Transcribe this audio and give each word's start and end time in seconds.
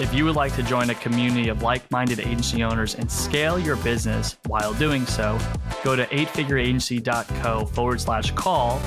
If 0.00 0.14
you 0.14 0.24
would 0.26 0.36
like 0.36 0.54
to 0.54 0.62
join 0.62 0.90
a 0.90 0.94
community 0.94 1.48
of 1.48 1.62
like 1.62 1.90
minded 1.90 2.20
agency 2.20 2.62
owners 2.62 2.94
and 2.94 3.10
scale 3.10 3.58
your 3.58 3.74
business 3.78 4.36
while 4.46 4.72
doing 4.74 5.04
so, 5.04 5.36
go 5.82 5.96
to 5.96 6.06
eightfigureagency.co 6.06 7.64
forward 7.66 8.00
slash 8.00 8.30
call 8.30 8.80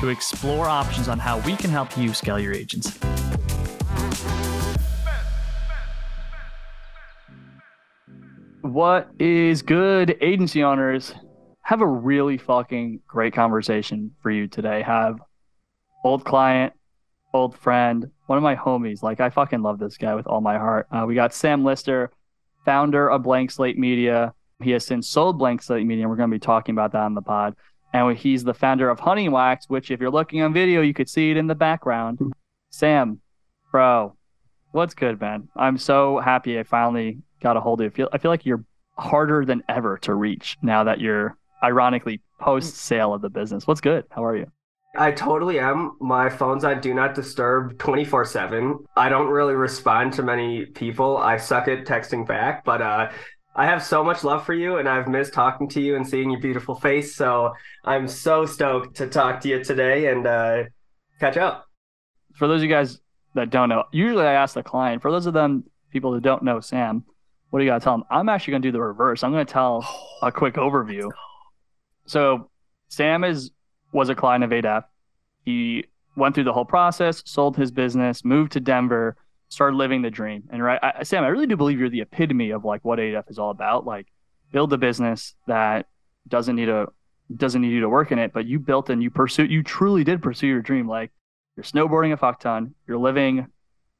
to 0.00 0.08
explore 0.08 0.66
options 0.66 1.06
on 1.06 1.20
how 1.20 1.38
we 1.46 1.54
can 1.54 1.70
help 1.70 1.96
you 1.96 2.12
scale 2.12 2.40
your 2.40 2.52
agency. 2.52 2.98
What 8.62 9.08
is 9.20 9.62
good, 9.62 10.16
agency 10.20 10.64
owners? 10.64 11.14
Have 11.62 11.80
a 11.80 11.86
really 11.86 12.38
fucking 12.38 13.02
great 13.06 13.34
conversation 13.34 14.16
for 14.20 14.32
you 14.32 14.48
today. 14.48 14.82
Have 14.82 15.20
old 16.02 16.24
client, 16.24 16.72
old 17.36 17.56
friend, 17.56 18.10
one 18.26 18.38
of 18.38 18.42
my 18.42 18.56
homies. 18.56 19.02
Like 19.02 19.20
I 19.20 19.30
fucking 19.30 19.62
love 19.62 19.78
this 19.78 19.96
guy 19.96 20.14
with 20.14 20.26
all 20.26 20.40
my 20.40 20.58
heart. 20.58 20.88
Uh, 20.90 21.04
we 21.06 21.14
got 21.14 21.34
Sam 21.34 21.64
Lister, 21.64 22.10
founder 22.64 23.08
of 23.10 23.22
Blank 23.22 23.50
Slate 23.50 23.78
Media. 23.78 24.32
He 24.62 24.70
has 24.70 24.84
since 24.84 25.08
sold 25.08 25.38
Blank 25.38 25.62
Slate 25.62 25.86
Media, 25.86 26.04
and 26.04 26.10
we're 26.10 26.16
going 26.16 26.30
to 26.30 26.34
be 26.34 26.40
talking 26.40 26.74
about 26.74 26.92
that 26.92 27.02
on 27.02 27.14
the 27.14 27.22
pod. 27.22 27.54
And 27.92 28.16
he's 28.16 28.42
the 28.42 28.54
founder 28.54 28.90
of 28.90 28.98
Honeywax, 28.98 29.68
which, 29.68 29.90
if 29.90 30.00
you're 30.00 30.10
looking 30.10 30.42
on 30.42 30.52
video, 30.52 30.82
you 30.82 30.92
could 30.92 31.08
see 31.08 31.30
it 31.30 31.36
in 31.36 31.46
the 31.46 31.54
background. 31.54 32.18
Sam, 32.70 33.20
bro, 33.70 34.16
what's 34.72 34.94
good, 34.94 35.20
man? 35.20 35.48
I'm 35.56 35.78
so 35.78 36.18
happy 36.18 36.58
I 36.58 36.62
finally 36.64 37.18
got 37.40 37.56
a 37.56 37.60
hold 37.60 37.80
of 37.80 37.84
you. 37.84 37.90
I 37.90 37.96
feel, 37.96 38.08
I 38.12 38.18
feel 38.18 38.30
like 38.30 38.44
you're 38.44 38.64
harder 38.98 39.44
than 39.44 39.62
ever 39.68 39.98
to 39.98 40.14
reach 40.14 40.56
now 40.62 40.84
that 40.84 41.00
you're 41.00 41.36
ironically 41.62 42.20
post 42.40 42.76
sale 42.76 43.14
of 43.14 43.22
the 43.22 43.30
business. 43.30 43.66
What's 43.66 43.80
good? 43.80 44.04
How 44.10 44.24
are 44.24 44.36
you? 44.36 44.46
I 44.98 45.12
totally 45.12 45.58
am. 45.58 45.96
My 46.00 46.28
phone's 46.28 46.64
on 46.64 46.80
do 46.80 46.94
not 46.94 47.14
disturb 47.14 47.78
24 47.78 48.24
7. 48.24 48.84
I 48.96 49.08
don't 49.08 49.28
really 49.28 49.54
respond 49.54 50.14
to 50.14 50.22
many 50.22 50.66
people. 50.66 51.16
I 51.16 51.36
suck 51.36 51.68
at 51.68 51.84
texting 51.84 52.26
back, 52.26 52.64
but 52.64 52.82
uh, 52.82 53.10
I 53.54 53.66
have 53.66 53.82
so 53.82 54.04
much 54.04 54.24
love 54.24 54.44
for 54.44 54.54
you 54.54 54.76
and 54.76 54.88
I've 54.88 55.08
missed 55.08 55.32
talking 55.32 55.68
to 55.70 55.80
you 55.80 55.96
and 55.96 56.06
seeing 56.06 56.30
your 56.30 56.40
beautiful 56.40 56.74
face. 56.74 57.16
So 57.16 57.52
I'm 57.84 58.06
so 58.06 58.44
stoked 58.44 58.96
to 58.96 59.06
talk 59.06 59.40
to 59.40 59.48
you 59.48 59.64
today 59.64 60.08
and 60.08 60.26
uh, 60.26 60.64
catch 61.20 61.36
up. 61.36 61.66
for 62.34 62.48
those 62.48 62.58
of 62.58 62.64
you 62.64 62.68
guys 62.68 63.00
that 63.34 63.50
don't 63.50 63.68
know, 63.68 63.84
usually 63.92 64.26
I 64.26 64.34
ask 64.34 64.54
the 64.54 64.62
client. 64.62 65.00
For 65.00 65.10
those 65.10 65.26
of 65.26 65.32
them 65.32 65.64
people 65.90 66.12
that 66.12 66.22
don't 66.22 66.42
know 66.42 66.60
Sam, 66.60 67.04
what 67.50 67.60
do 67.60 67.64
you 67.64 67.70
got 67.70 67.78
to 67.78 67.84
tell 67.84 67.94
them? 67.94 68.04
I'm 68.10 68.28
actually 68.28 68.52
going 68.52 68.62
to 68.62 68.68
do 68.68 68.72
the 68.72 68.82
reverse. 68.82 69.24
I'm 69.24 69.32
going 69.32 69.46
to 69.46 69.52
tell 69.52 69.86
a 70.22 70.30
quick 70.30 70.54
overview. 70.54 71.10
So 72.06 72.50
Sam 72.88 73.24
is 73.24 73.52
was 73.92 74.08
a 74.08 74.14
client 74.14 74.44
of 74.44 74.50
ADAP. 74.50 74.84
He 75.44 75.86
went 76.16 76.34
through 76.34 76.44
the 76.44 76.52
whole 76.52 76.64
process, 76.64 77.22
sold 77.24 77.56
his 77.56 77.70
business, 77.70 78.24
moved 78.24 78.52
to 78.52 78.60
Denver, 78.60 79.16
started 79.48 79.76
living 79.76 80.02
the 80.02 80.10
dream. 80.10 80.44
And 80.50 80.62
right, 80.62 80.80
I, 80.82 81.02
Sam, 81.02 81.24
I 81.24 81.28
really 81.28 81.46
do 81.46 81.56
believe 81.56 81.78
you're 81.78 81.90
the 81.90 82.00
epitome 82.00 82.50
of 82.50 82.64
like 82.64 82.84
what 82.84 82.98
ADAP 82.98 83.30
is 83.30 83.38
all 83.38 83.50
about. 83.50 83.86
Like 83.86 84.06
build 84.52 84.72
a 84.72 84.78
business 84.78 85.34
that 85.46 85.86
doesn't 86.28 86.56
need 86.56 86.68
a 86.68 86.88
doesn't 87.34 87.62
need 87.62 87.72
you 87.72 87.80
to 87.80 87.88
work 87.88 88.12
in 88.12 88.18
it, 88.18 88.32
but 88.32 88.46
you 88.46 88.58
built 88.58 88.88
and 88.88 89.02
you 89.02 89.10
pursued 89.10 89.50
you 89.50 89.62
truly 89.62 90.04
did 90.04 90.22
pursue 90.22 90.46
your 90.46 90.62
dream. 90.62 90.88
Like 90.88 91.12
you're 91.56 91.64
snowboarding 91.64 92.12
a 92.12 92.16
fuck 92.16 92.40
ton, 92.40 92.74
you're 92.86 92.98
living 92.98 93.46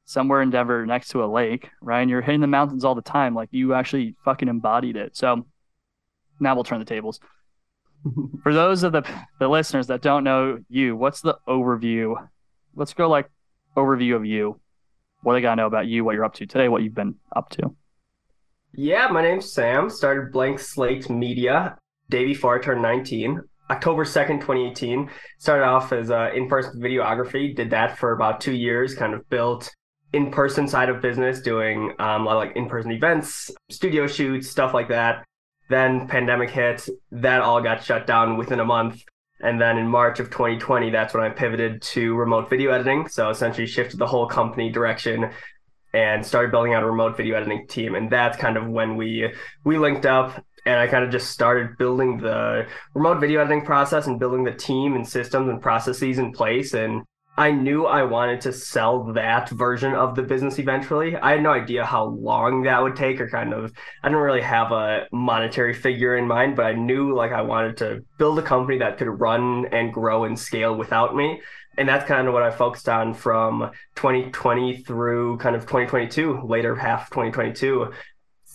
somewhere 0.05 0.41
in 0.41 0.49
Denver 0.49 0.85
next 0.85 1.09
to 1.09 1.23
a 1.23 1.27
lake, 1.27 1.69
right? 1.81 2.01
And 2.01 2.09
you're 2.09 2.21
hitting 2.21 2.41
the 2.41 2.47
mountains 2.47 2.85
all 2.85 2.95
the 2.95 3.01
time. 3.01 3.35
Like 3.35 3.49
you 3.51 3.73
actually 3.73 4.15
fucking 4.23 4.47
embodied 4.47 4.95
it. 4.95 5.17
So 5.17 5.45
now 6.39 6.55
we'll 6.55 6.63
turn 6.63 6.79
the 6.79 6.85
tables. 6.85 7.19
For 8.43 8.53
those 8.53 8.83
of 8.83 8.91
the 8.91 9.03
the 9.39 9.47
listeners 9.47 9.87
that 9.87 10.01
don't 10.01 10.23
know 10.23 10.59
you, 10.69 10.95
what's 10.95 11.21
the 11.21 11.37
overview? 11.47 12.15
Let's 12.75 12.93
go 12.93 13.09
like 13.09 13.29
overview 13.75 14.15
of 14.15 14.25
you. 14.25 14.59
What 15.21 15.33
they 15.33 15.41
gotta 15.41 15.57
know 15.57 15.67
about 15.67 15.87
you, 15.87 16.03
what 16.03 16.15
you're 16.15 16.25
up 16.25 16.35
to 16.35 16.45
today, 16.45 16.69
what 16.69 16.83
you've 16.83 16.95
been 16.95 17.15
up 17.35 17.49
to. 17.51 17.75
Yeah, 18.73 19.07
my 19.07 19.21
name's 19.21 19.51
Sam. 19.51 19.89
Started 19.89 20.31
Blank 20.31 20.59
Slate 20.59 21.09
Media 21.09 21.77
day 22.09 22.25
before 22.25 22.57
I 22.57 22.61
turned 22.61 22.81
19. 22.81 23.41
October 23.69 24.05
2nd, 24.05 24.39
2018. 24.39 25.09
Started 25.39 25.65
off 25.65 25.91
as 25.91 26.11
uh, 26.11 26.29
in-person 26.33 26.79
videography. 26.79 27.55
Did 27.55 27.71
that 27.71 27.97
for 27.97 28.13
about 28.13 28.39
two 28.39 28.53
years. 28.53 28.93
Kind 28.93 29.13
of 29.13 29.27
built 29.29 29.73
in-person 30.13 30.67
side 30.67 30.89
of 30.89 31.01
business, 31.01 31.41
doing 31.41 31.91
um, 31.99 32.21
a 32.21 32.25
lot 32.25 32.37
of 32.37 32.47
like 32.47 32.55
in-person 32.55 32.91
events, 32.91 33.51
studio 33.69 34.07
shoots, 34.07 34.49
stuff 34.49 34.73
like 34.73 34.87
that. 34.89 35.25
Then 35.69 36.07
pandemic 36.07 36.49
hit. 36.49 36.87
That 37.11 37.41
all 37.41 37.61
got 37.61 37.83
shut 37.83 38.07
down 38.07 38.37
within 38.37 38.59
a 38.59 38.65
month. 38.65 39.03
And 39.39 39.61
then 39.61 39.77
in 39.77 39.87
March 39.87 40.19
of 40.19 40.27
2020, 40.27 40.89
that's 40.89 41.13
when 41.13 41.23
I 41.23 41.29
pivoted 41.29 41.81
to 41.83 42.15
remote 42.15 42.49
video 42.49 42.71
editing. 42.71 43.07
So 43.07 43.29
essentially 43.29 43.67
shifted 43.67 43.99
the 43.99 44.07
whole 44.07 44.27
company 44.27 44.71
direction 44.71 45.31
and 45.93 46.25
started 46.25 46.51
building 46.51 46.73
out 46.73 46.83
a 46.83 46.87
remote 46.87 47.15
video 47.15 47.35
editing 47.35 47.67
team. 47.67 47.95
And 47.95 48.09
that's 48.09 48.37
kind 48.37 48.57
of 48.57 48.67
when 48.67 48.95
we 48.95 49.31
we 49.63 49.77
linked 49.77 50.05
up 50.05 50.43
and 50.65 50.79
I 50.79 50.87
kind 50.87 51.05
of 51.05 51.11
just 51.11 51.29
started 51.29 51.77
building 51.77 52.17
the 52.17 52.67
remote 52.93 53.19
video 53.19 53.39
editing 53.39 53.65
process 53.65 54.07
and 54.07 54.19
building 54.19 54.43
the 54.43 54.51
team 54.51 54.95
and 54.95 55.07
systems 55.07 55.49
and 55.49 55.61
processes 55.61 56.17
in 56.17 56.33
place. 56.33 56.73
And 56.73 57.03
I 57.39 57.51
knew 57.51 57.85
I 57.85 58.01
wanted 58.01 58.41
to 58.41 58.51
sell 58.51 59.03
that 59.13 59.49
version 59.49 59.93
of 59.93 60.15
the 60.15 60.23
business 60.23 60.57
eventually. 60.57 61.15
I 61.15 61.33
had 61.33 61.43
no 61.43 61.51
idea 61.51 61.85
how 61.85 62.05
long 62.05 62.63
that 62.63 62.81
would 62.81 62.95
take 62.95 63.21
or 63.21 63.29
kind 63.29 63.53
of 63.53 63.71
I 64.01 64.07
didn't 64.07 64.23
really 64.23 64.41
have 64.41 64.71
a 64.71 65.05
monetary 65.11 65.75
figure 65.75 66.17
in 66.17 66.27
mind, 66.27 66.55
but 66.55 66.65
I 66.65 66.73
knew 66.73 67.13
like 67.13 67.31
I 67.31 67.43
wanted 67.43 67.77
to 67.77 68.03
build 68.17 68.39
a 68.39 68.41
company 68.41 68.79
that 68.79 68.97
could 68.97 69.07
run 69.07 69.67
and 69.71 69.93
grow 69.93 70.23
and 70.23 70.37
scale 70.37 70.75
without 70.75 71.15
me. 71.15 71.39
And 71.77 71.87
that's 71.87 72.07
kind 72.07 72.27
of 72.27 72.33
what 72.33 72.41
I 72.41 72.49
focused 72.49 72.89
on 72.89 73.13
from 73.13 73.69
2020 73.95 74.77
through 74.77 75.37
kind 75.37 75.55
of 75.55 75.61
2022, 75.61 76.41
later 76.43 76.75
half 76.75 77.11
2022 77.11 77.91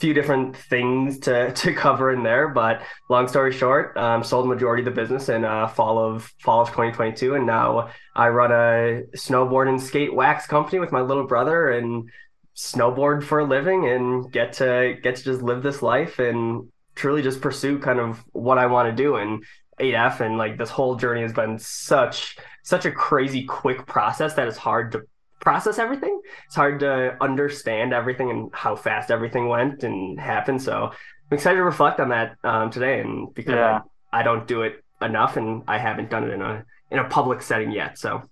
few 0.02 0.12
different 0.12 0.56
things 0.56 1.20
to 1.20 1.52
to 1.62 1.72
cover 1.72 2.10
in 2.10 2.24
there 2.24 2.48
but 2.48 2.82
long 3.08 3.28
story 3.28 3.52
short 3.52 3.96
um, 3.96 4.24
sold 4.24 4.44
the 4.44 4.48
majority 4.48 4.82
of 4.82 4.84
the 4.84 5.00
business 5.00 5.28
in 5.28 5.44
uh, 5.44 5.68
fall 5.68 5.96
of 5.96 6.24
fall 6.40 6.60
of 6.60 6.68
2022 6.70 7.36
and 7.36 7.46
now 7.46 7.88
i 8.16 8.28
run 8.28 8.50
a 8.50 9.02
snowboard 9.16 9.68
and 9.68 9.80
skate 9.80 10.12
wax 10.12 10.44
company 10.44 10.80
with 10.80 10.90
my 10.90 11.00
little 11.00 11.24
brother 11.24 11.70
and 11.70 12.10
snowboard 12.56 13.22
for 13.22 13.38
a 13.38 13.44
living 13.44 13.86
and 13.86 14.32
get 14.32 14.52
to 14.52 14.98
get 15.04 15.14
to 15.14 15.22
just 15.22 15.40
live 15.40 15.62
this 15.62 15.82
life 15.82 16.18
and 16.18 16.68
truly 16.96 17.22
just 17.22 17.40
pursue 17.40 17.78
kind 17.78 18.00
of 18.00 18.24
what 18.32 18.58
i 18.58 18.66
want 18.66 18.88
to 18.88 19.02
do 19.02 19.14
and 19.14 19.44
8f 19.80 20.18
and 20.18 20.36
like 20.36 20.58
this 20.58 20.68
whole 20.68 20.96
journey 20.96 21.22
has 21.22 21.32
been 21.32 21.60
such 21.60 22.36
such 22.64 22.86
a 22.86 22.90
crazy 22.90 23.44
quick 23.44 23.86
process 23.86 24.34
that 24.34 24.48
it's 24.48 24.56
hard 24.56 24.90
to 24.92 25.02
process 25.42 25.78
everything. 25.78 26.20
It's 26.46 26.56
hard 26.56 26.80
to 26.80 27.16
understand 27.20 27.92
everything 27.92 28.30
and 28.30 28.50
how 28.54 28.76
fast 28.76 29.10
everything 29.10 29.48
went 29.48 29.82
and 29.82 30.18
happened. 30.18 30.62
So 30.62 30.84
I'm 30.86 31.34
excited 31.36 31.56
to 31.56 31.64
reflect 31.64 32.00
on 32.00 32.08
that 32.08 32.36
um, 32.44 32.70
today, 32.70 33.00
and 33.00 33.32
because 33.34 33.54
Yeah. 33.54 33.80
I, 34.12 34.20
I 34.20 34.22
don't 34.22 34.46
do 34.46 34.62
it 34.62 34.82
enough, 35.00 35.36
and 35.36 35.62
I 35.68 35.78
haven't 35.78 36.10
done 36.10 36.24
it 36.24 36.32
in 36.32 36.40
a 36.42 36.64
in 36.90 36.98
a 36.98 37.04
public 37.08 37.42
setting 37.42 37.70
yet. 37.72 37.98
So 37.98 38.22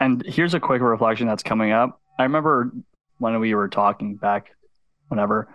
And 0.00 0.24
here's 0.26 0.54
a 0.54 0.60
quick 0.60 0.82
reflection 0.82 1.26
that's 1.26 1.42
coming 1.42 1.72
up. 1.72 2.00
I 2.18 2.24
remember 2.24 2.72
when 3.18 3.38
we 3.40 3.54
were 3.54 3.68
talking 3.68 4.16
back, 4.16 4.50
whenever 5.08 5.54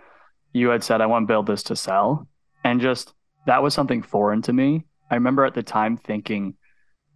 you 0.52 0.68
had 0.68 0.84
said, 0.84 1.00
I 1.00 1.06
want 1.06 1.24
to 1.24 1.26
build 1.26 1.46
this 1.46 1.62
to 1.64 1.76
sell. 1.76 2.28
And 2.62 2.80
just 2.80 3.12
that 3.46 3.62
was 3.62 3.74
something 3.74 4.02
foreign 4.02 4.40
to 4.42 4.52
me. 4.52 4.84
I 5.10 5.14
remember 5.16 5.44
at 5.44 5.54
the 5.54 5.62
time 5.62 5.96
thinking, 5.96 6.54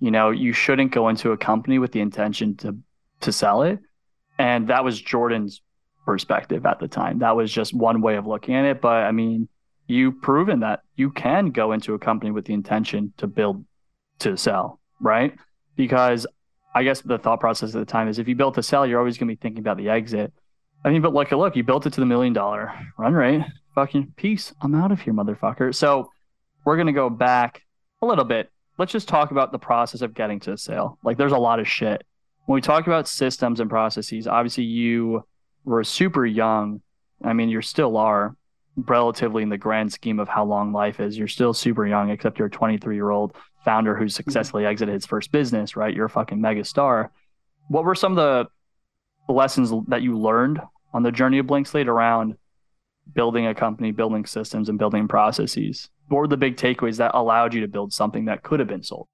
you 0.00 0.10
know, 0.10 0.30
you 0.30 0.52
shouldn't 0.52 0.92
go 0.92 1.08
into 1.08 1.32
a 1.32 1.36
company 1.38 1.78
with 1.78 1.92
the 1.92 2.00
intention 2.00 2.56
to 2.58 2.76
to 3.20 3.32
sell 3.32 3.62
it. 3.62 3.78
And 4.38 4.68
that 4.68 4.84
was 4.84 5.00
Jordan's 5.00 5.60
perspective 6.06 6.64
at 6.64 6.78
the 6.78 6.88
time. 6.88 7.18
That 7.18 7.36
was 7.36 7.52
just 7.52 7.74
one 7.74 8.00
way 8.00 8.16
of 8.16 8.26
looking 8.26 8.54
at 8.54 8.64
it. 8.64 8.80
But 8.80 9.04
I 9.04 9.12
mean, 9.12 9.48
you've 9.86 10.20
proven 10.22 10.60
that 10.60 10.80
you 10.96 11.10
can 11.10 11.50
go 11.50 11.72
into 11.72 11.94
a 11.94 11.98
company 11.98 12.30
with 12.30 12.44
the 12.44 12.54
intention 12.54 13.12
to 13.16 13.26
build 13.26 13.64
to 14.20 14.36
sell, 14.36 14.80
right? 15.00 15.34
Because 15.76 16.26
I 16.74 16.84
guess 16.84 17.00
the 17.00 17.18
thought 17.18 17.40
process 17.40 17.74
at 17.74 17.78
the 17.78 17.90
time 17.90 18.08
is 18.08 18.18
if 18.18 18.28
you 18.28 18.36
built 18.36 18.54
to 18.54 18.62
sell, 18.62 18.86
you're 18.86 18.98
always 18.98 19.18
going 19.18 19.28
to 19.28 19.34
be 19.34 19.40
thinking 19.40 19.60
about 19.60 19.76
the 19.76 19.88
exit. 19.88 20.32
I 20.84 20.90
mean, 20.90 21.02
but 21.02 21.12
look, 21.12 21.30
look, 21.32 21.56
you 21.56 21.64
built 21.64 21.86
it 21.86 21.92
to 21.94 22.00
the 22.00 22.06
million 22.06 22.32
dollar 22.32 22.72
run 22.98 23.14
rate. 23.14 23.42
Fucking 23.74 24.14
peace. 24.16 24.52
I'm 24.60 24.74
out 24.74 24.92
of 24.92 25.00
here, 25.00 25.12
motherfucker. 25.12 25.74
So 25.74 26.10
we're 26.64 26.76
going 26.76 26.86
to 26.86 26.92
go 26.92 27.10
back 27.10 27.62
a 28.02 28.06
little 28.06 28.24
bit. 28.24 28.50
Let's 28.78 28.92
just 28.92 29.08
talk 29.08 29.30
about 29.30 29.50
the 29.50 29.58
process 29.58 30.02
of 30.02 30.14
getting 30.14 30.40
to 30.40 30.52
a 30.52 30.58
sale. 30.58 30.98
Like, 31.02 31.16
there's 31.16 31.32
a 31.32 31.38
lot 31.38 31.58
of 31.58 31.66
shit. 31.66 32.04
When 32.48 32.54
we 32.54 32.62
talk 32.62 32.86
about 32.86 33.06
systems 33.06 33.60
and 33.60 33.68
processes, 33.68 34.26
obviously 34.26 34.64
you 34.64 35.22
were 35.66 35.84
super 35.84 36.24
young. 36.24 36.80
I 37.22 37.34
mean, 37.34 37.50
you 37.50 37.60
still 37.60 37.98
are 37.98 38.34
relatively 38.74 39.42
in 39.42 39.50
the 39.50 39.58
grand 39.58 39.92
scheme 39.92 40.18
of 40.18 40.28
how 40.28 40.46
long 40.46 40.72
life 40.72 40.98
is. 40.98 41.18
You're 41.18 41.28
still 41.28 41.52
super 41.52 41.86
young, 41.86 42.08
except 42.08 42.38
you're 42.38 42.48
a 42.48 42.50
23 42.50 42.94
year 42.94 43.10
old 43.10 43.36
founder 43.66 43.94
who 43.94 44.04
mm-hmm. 44.04 44.08
successfully 44.08 44.64
exited 44.64 44.94
his 44.94 45.04
first 45.04 45.30
business, 45.30 45.76
right? 45.76 45.94
You're 45.94 46.06
a 46.06 46.08
fucking 46.08 46.40
mega 46.40 46.64
star. 46.64 47.12
What 47.68 47.84
were 47.84 47.94
some 47.94 48.16
of 48.16 48.48
the 49.28 49.30
lessons 49.30 49.70
that 49.88 50.00
you 50.00 50.18
learned 50.18 50.58
on 50.94 51.02
the 51.02 51.12
journey 51.12 51.40
of 51.40 51.46
Blank 51.46 51.66
Slate 51.66 51.86
around 51.86 52.34
building 53.14 53.46
a 53.46 53.54
company, 53.54 53.90
building 53.90 54.24
systems, 54.24 54.70
and 54.70 54.78
building 54.78 55.06
processes? 55.06 55.90
What 56.08 56.20
were 56.20 56.28
the 56.28 56.38
big 56.38 56.56
takeaways 56.56 56.96
that 56.96 57.10
allowed 57.14 57.52
you 57.52 57.60
to 57.60 57.68
build 57.68 57.92
something 57.92 58.24
that 58.24 58.42
could 58.42 58.60
have 58.60 58.68
been 58.68 58.82
sold? 58.82 59.06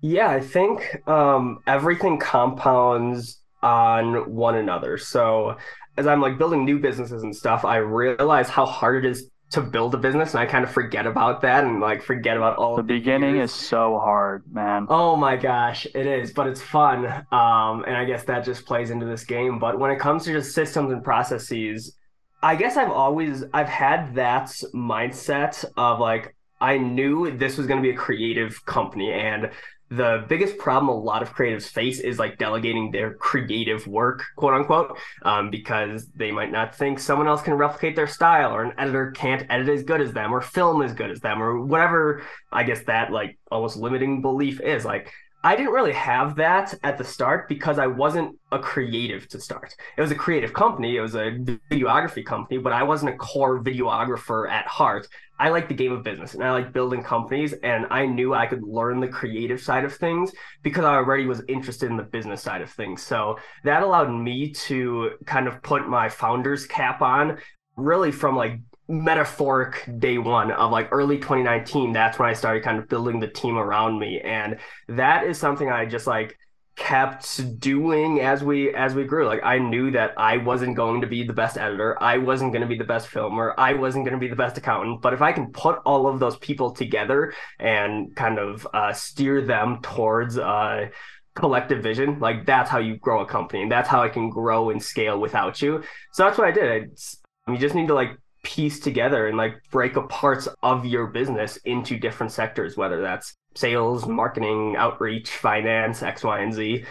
Yeah, 0.00 0.28
I 0.28 0.40
think 0.40 1.06
um, 1.08 1.60
everything 1.66 2.18
compounds 2.18 3.40
on 3.62 4.30
one 4.32 4.56
another. 4.56 4.98
So 4.98 5.56
as 5.96 6.06
I'm 6.06 6.20
like 6.20 6.38
building 6.38 6.64
new 6.64 6.78
businesses 6.78 7.22
and 7.22 7.34
stuff, 7.34 7.64
I 7.64 7.78
realize 7.78 8.48
how 8.48 8.66
hard 8.66 9.04
it 9.04 9.08
is 9.08 9.30
to 9.52 9.60
build 9.60 9.94
a 9.94 9.98
business 9.98 10.34
and 10.34 10.40
I 10.40 10.46
kind 10.46 10.64
of 10.64 10.72
forget 10.72 11.06
about 11.06 11.42
that 11.42 11.64
and 11.64 11.80
like 11.80 12.02
forget 12.02 12.36
about 12.36 12.56
all 12.56 12.76
the 12.76 12.82
beginning 12.82 13.36
years. 13.36 13.52
is 13.52 13.56
so 13.56 13.98
hard, 13.98 14.42
man. 14.50 14.86
Oh 14.88 15.14
my 15.14 15.36
gosh, 15.36 15.86
it 15.94 16.06
is, 16.06 16.32
but 16.32 16.48
it's 16.48 16.60
fun. 16.60 17.06
Um 17.06 17.84
and 17.86 17.96
I 17.96 18.04
guess 18.04 18.24
that 18.24 18.44
just 18.44 18.66
plays 18.66 18.90
into 18.90 19.06
this 19.06 19.24
game, 19.24 19.60
but 19.60 19.78
when 19.78 19.92
it 19.92 20.00
comes 20.00 20.24
to 20.24 20.32
just 20.32 20.52
systems 20.52 20.92
and 20.92 21.02
processes, 21.02 21.96
I 22.42 22.56
guess 22.56 22.76
I've 22.76 22.90
always 22.90 23.44
I've 23.54 23.68
had 23.68 24.16
that 24.16 24.46
mindset 24.74 25.64
of 25.76 26.00
like 26.00 26.34
I 26.60 26.78
knew 26.78 27.36
this 27.36 27.56
was 27.56 27.66
going 27.68 27.80
to 27.80 27.88
be 27.88 27.94
a 27.94 27.98
creative 27.98 28.64
company 28.66 29.12
and 29.12 29.50
the 29.88 30.24
biggest 30.28 30.58
problem 30.58 30.88
a 30.88 30.98
lot 30.98 31.22
of 31.22 31.32
creatives 31.34 31.68
face 31.68 32.00
is 32.00 32.18
like 32.18 32.38
delegating 32.38 32.90
their 32.90 33.14
creative 33.14 33.86
work, 33.86 34.24
quote 34.34 34.54
unquote, 34.54 34.98
um, 35.22 35.50
because 35.50 36.08
they 36.08 36.32
might 36.32 36.50
not 36.50 36.74
think 36.74 36.98
someone 36.98 37.28
else 37.28 37.42
can 37.42 37.54
replicate 37.54 37.94
their 37.94 38.08
style 38.08 38.52
or 38.52 38.64
an 38.64 38.72
editor 38.78 39.12
can't 39.12 39.46
edit 39.48 39.68
as 39.68 39.84
good 39.84 40.00
as 40.00 40.12
them 40.12 40.32
or 40.32 40.40
film 40.40 40.82
as 40.82 40.92
good 40.92 41.10
as 41.10 41.20
them 41.20 41.40
or 41.40 41.64
whatever. 41.64 42.22
I 42.50 42.64
guess 42.64 42.82
that 42.84 43.12
like 43.12 43.38
almost 43.50 43.76
limiting 43.76 44.22
belief 44.22 44.60
is 44.60 44.84
like 44.84 45.12
I 45.44 45.54
didn't 45.54 45.72
really 45.72 45.92
have 45.92 46.36
that 46.36 46.74
at 46.82 46.98
the 46.98 47.04
start 47.04 47.48
because 47.48 47.78
I 47.78 47.86
wasn't 47.86 48.36
a 48.50 48.58
creative 48.58 49.28
to 49.28 49.40
start. 49.40 49.74
It 49.96 50.00
was 50.00 50.10
a 50.10 50.16
creative 50.16 50.52
company, 50.52 50.96
it 50.96 51.00
was 51.00 51.14
a 51.14 51.38
videography 51.70 52.24
company, 52.24 52.58
but 52.58 52.72
I 52.72 52.82
wasn't 52.82 53.14
a 53.14 53.16
core 53.16 53.62
videographer 53.62 54.50
at 54.50 54.66
heart. 54.66 55.06
I 55.38 55.50
like 55.50 55.68
the 55.68 55.74
game 55.74 55.92
of 55.92 56.02
business 56.02 56.34
and 56.34 56.42
I 56.42 56.50
like 56.50 56.72
building 56.72 57.02
companies, 57.02 57.52
and 57.62 57.86
I 57.90 58.06
knew 58.06 58.34
I 58.34 58.46
could 58.46 58.62
learn 58.62 59.00
the 59.00 59.08
creative 59.08 59.60
side 59.60 59.84
of 59.84 59.94
things 59.94 60.32
because 60.62 60.84
I 60.84 60.94
already 60.94 61.26
was 61.26 61.42
interested 61.48 61.90
in 61.90 61.96
the 61.96 62.02
business 62.02 62.42
side 62.42 62.62
of 62.62 62.70
things. 62.70 63.02
So 63.02 63.38
that 63.62 63.82
allowed 63.82 64.10
me 64.10 64.50
to 64.52 65.12
kind 65.26 65.46
of 65.46 65.62
put 65.62 65.86
my 65.86 66.08
founder's 66.08 66.66
cap 66.66 67.02
on 67.02 67.38
really 67.76 68.10
from 68.10 68.34
like 68.34 68.58
metaphoric 68.88 69.88
day 69.98 70.16
one 70.16 70.52
of 70.52 70.70
like 70.70 70.88
early 70.92 71.16
2019 71.16 71.92
that's 71.92 72.20
when 72.20 72.28
i 72.28 72.32
started 72.32 72.62
kind 72.62 72.78
of 72.78 72.88
building 72.88 73.18
the 73.18 73.28
team 73.28 73.58
around 73.58 73.98
me. 73.98 74.20
And 74.20 74.58
that 74.88 75.24
is 75.24 75.38
something 75.38 75.70
i 75.70 75.86
just 75.86 76.06
like 76.06 76.38
kept 76.76 77.58
doing 77.58 78.20
as 78.20 78.44
we 78.44 78.72
as 78.74 78.94
we 78.94 79.04
grew. 79.04 79.26
Like 79.26 79.40
i 79.42 79.58
knew 79.58 79.90
that 79.92 80.12
i 80.18 80.36
wasn't 80.36 80.76
going 80.76 81.00
to 81.00 81.06
be 81.06 81.24
the 81.24 81.32
best 81.32 81.56
editor. 81.56 82.00
I 82.02 82.18
wasn't 82.18 82.52
going 82.52 82.62
to 82.62 82.68
be 82.68 82.76
the 82.76 82.84
best 82.84 83.08
filmer. 83.08 83.54
I 83.58 83.72
wasn't 83.72 84.04
going 84.04 84.14
to 84.14 84.20
be 84.20 84.28
the 84.28 84.36
best 84.36 84.58
accountant. 84.58 85.00
But 85.00 85.14
if 85.14 85.22
i 85.22 85.32
can 85.32 85.50
put 85.52 85.78
all 85.84 86.06
of 86.06 86.20
those 86.20 86.36
people 86.36 86.70
together 86.72 87.32
and 87.58 88.14
kind 88.14 88.38
of 88.38 88.68
uh, 88.72 88.92
steer 88.92 89.40
them 89.40 89.80
towards 89.82 90.38
uh, 90.38 90.88
collective 91.34 91.82
vision 91.82 92.18
like 92.18 92.46
that's 92.46 92.70
how 92.70 92.78
you 92.78 92.96
grow 92.98 93.20
a 93.22 93.26
company. 93.26 93.62
And 93.62 93.72
that's 93.72 93.88
how 93.88 94.02
i 94.02 94.08
can 94.08 94.30
grow 94.30 94.70
and 94.70 94.80
scale 94.82 95.18
without 95.18 95.60
you. 95.60 95.82
So 96.12 96.24
that's 96.24 96.38
what 96.38 96.46
i 96.46 96.52
did. 96.52 96.90
It's, 96.92 97.18
you 97.48 97.58
just 97.58 97.74
need 97.74 97.88
to 97.88 97.94
like 97.94 98.10
piece 98.46 98.78
together 98.78 99.26
and 99.26 99.36
like 99.36 99.60
break 99.72 99.96
up 99.96 100.08
parts 100.08 100.46
of 100.62 100.86
your 100.86 101.08
business 101.08 101.56
into 101.64 101.98
different 101.98 102.30
sectors, 102.30 102.76
whether 102.76 103.02
that's 103.02 103.34
sales, 103.56 104.06
marketing, 104.06 104.76
outreach, 104.78 105.28
finance, 105.30 106.00
X, 106.00 106.22
Y, 106.22 106.38
and 106.38 106.54
Z. 106.54 106.84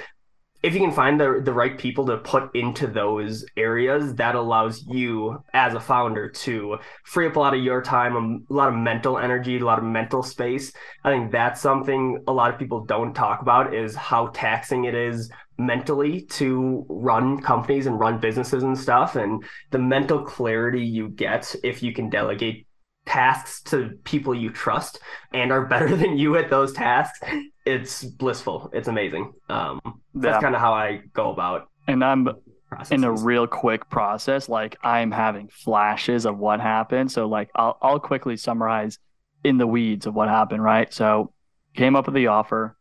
If 0.61 0.73
you 0.73 0.81
can 0.81 0.91
find 0.91 1.17
the, 1.17 1.41
the 1.41 1.53
right 1.53 1.77
people 1.77 2.07
to 2.07 2.17
put 2.17 2.53
into 2.55 2.87
those 2.87 3.45
areas, 3.55 4.15
that 4.15 4.35
allows 4.35 4.83
you 4.85 5.41
as 5.53 5.75
a 5.75 5.79
founder 5.79 6.27
to 6.29 6.77
free 7.05 7.27
up 7.27 7.37
a 7.37 7.39
lot 7.39 7.53
of 7.53 7.63
your 7.63 7.81
time, 7.81 8.45
a 8.49 8.53
lot 8.53 8.67
of 8.67 8.75
mental 8.75 9.17
energy, 9.17 9.57
a 9.57 9.65
lot 9.65 9.77
of 9.77 9.85
mental 9.85 10.23
space. 10.23 10.73
I 11.05 11.11
think 11.11 11.31
that's 11.31 11.61
something 11.61 12.21
a 12.27 12.33
lot 12.33 12.51
of 12.51 12.59
people 12.59 12.83
don't 12.83 13.13
talk 13.13 13.41
about 13.41 13.73
is 13.73 13.95
how 13.95 14.27
taxing 14.27 14.85
it 14.85 14.95
is 14.95 15.31
mentally 15.57 16.21
to 16.21 16.85
run 16.89 17.41
companies 17.41 17.85
and 17.85 17.99
run 17.99 18.19
businesses 18.19 18.63
and 18.63 18.77
stuff 18.77 19.15
and 19.15 19.43
the 19.71 19.79
mental 19.79 20.21
clarity 20.21 20.83
you 20.83 21.07
get 21.09 21.55
if 21.63 21.81
you 21.81 21.93
can 21.93 22.09
delegate 22.09 22.67
tasks 23.05 23.61
to 23.61 23.91
people 24.03 24.33
you 24.33 24.49
trust 24.49 24.99
and 25.33 25.51
are 25.51 25.65
better 25.67 25.95
than 25.95 26.17
you 26.17 26.35
at 26.35 26.49
those 26.49 26.73
tasks 26.73 27.19
it's 27.65 28.03
blissful 28.03 28.69
it's 28.73 28.87
amazing 28.87 29.33
um 29.49 29.79
that's 30.15 30.35
yeah. 30.35 30.41
kind 30.41 30.55
of 30.55 30.61
how 30.61 30.73
i 30.73 31.01
go 31.13 31.31
about 31.31 31.69
and 31.87 32.03
i'm 32.03 32.27
processes. 32.67 32.91
in 32.91 33.03
a 33.03 33.11
real 33.11 33.47
quick 33.47 33.87
process 33.89 34.49
like 34.49 34.75
i'm 34.83 35.11
having 35.11 35.47
flashes 35.47 36.25
of 36.25 36.37
what 36.37 36.59
happened 36.59 37.11
so 37.11 37.27
like 37.27 37.49
I'll, 37.55 37.77
I'll 37.81 37.99
quickly 37.99 38.37
summarize 38.37 38.99
in 39.43 39.57
the 39.57 39.67
weeds 39.67 40.05
of 40.05 40.15
what 40.15 40.27
happened 40.27 40.63
right 40.63 40.91
so 40.93 41.31
came 41.75 41.95
up 41.95 42.07
with 42.07 42.15
the 42.15 42.27
offer 42.27 42.75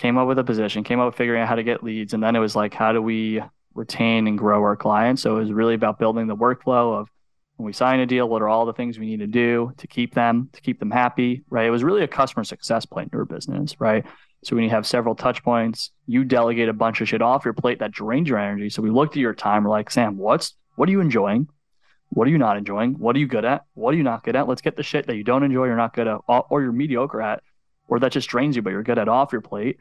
came 0.00 0.16
up 0.16 0.26
with 0.26 0.38
a 0.38 0.44
position, 0.44 0.82
came 0.82 0.98
up 0.98 1.06
with 1.06 1.14
figuring 1.14 1.42
out 1.42 1.48
how 1.48 1.56
to 1.56 1.62
get 1.62 1.84
leads. 1.84 2.14
And 2.14 2.22
then 2.22 2.34
it 2.34 2.38
was 2.38 2.56
like, 2.56 2.72
how 2.72 2.90
do 2.92 3.02
we 3.02 3.42
retain 3.74 4.26
and 4.26 4.38
grow 4.38 4.60
our 4.62 4.74
clients? 4.74 5.20
So 5.20 5.36
it 5.36 5.40
was 5.40 5.52
really 5.52 5.74
about 5.74 5.98
building 5.98 6.26
the 6.26 6.34
workflow 6.34 6.98
of 6.98 7.10
when 7.56 7.66
we 7.66 7.74
sign 7.74 8.00
a 8.00 8.06
deal, 8.06 8.26
what 8.26 8.40
are 8.40 8.48
all 8.48 8.64
the 8.64 8.72
things 8.72 8.98
we 8.98 9.04
need 9.04 9.18
to 9.18 9.26
do 9.26 9.74
to 9.76 9.86
keep 9.86 10.14
them, 10.14 10.48
to 10.54 10.62
keep 10.62 10.80
them 10.80 10.90
happy, 10.90 11.44
right? 11.50 11.66
It 11.66 11.70
was 11.70 11.84
really 11.84 12.02
a 12.02 12.08
customer 12.08 12.44
success 12.44 12.86
play 12.86 13.02
in 13.02 13.10
your 13.12 13.26
business, 13.26 13.78
right? 13.78 14.06
So 14.42 14.56
when 14.56 14.64
you 14.64 14.70
have 14.70 14.86
several 14.86 15.14
touch 15.14 15.44
points, 15.44 15.90
you 16.06 16.24
delegate 16.24 16.70
a 16.70 16.72
bunch 16.72 17.02
of 17.02 17.08
shit 17.10 17.20
off 17.20 17.44
your 17.44 17.52
plate 17.52 17.80
that 17.80 17.92
drains 17.92 18.26
your 18.26 18.38
energy. 18.38 18.70
So 18.70 18.80
we 18.80 18.88
looked 18.88 19.16
at 19.16 19.20
your 19.20 19.34
time, 19.34 19.64
we're 19.64 19.70
like, 19.70 19.90
Sam, 19.90 20.16
what's 20.16 20.54
what 20.76 20.88
are 20.88 20.92
you 20.92 21.02
enjoying? 21.02 21.46
What 22.08 22.26
are 22.26 22.30
you 22.30 22.38
not 22.38 22.56
enjoying? 22.56 22.94
What 22.94 23.16
are 23.16 23.18
you 23.18 23.26
good 23.26 23.44
at? 23.44 23.66
What 23.74 23.92
are 23.92 23.98
you 23.98 24.02
not 24.02 24.24
good 24.24 24.34
at? 24.34 24.48
Let's 24.48 24.62
get 24.62 24.76
the 24.76 24.82
shit 24.82 25.06
that 25.08 25.16
you 25.16 25.24
don't 25.24 25.42
enjoy, 25.42 25.66
you're 25.66 25.76
not 25.76 25.92
good 25.92 26.08
at, 26.08 26.20
or 26.26 26.62
you're 26.62 26.72
mediocre 26.72 27.20
at, 27.20 27.42
or 27.86 27.98
that 27.98 28.12
just 28.12 28.30
drains 28.30 28.56
you, 28.56 28.62
but 28.62 28.70
you're 28.70 28.82
good 28.82 28.98
at 28.98 29.06
off 29.06 29.30
your 29.30 29.42
plate 29.42 29.76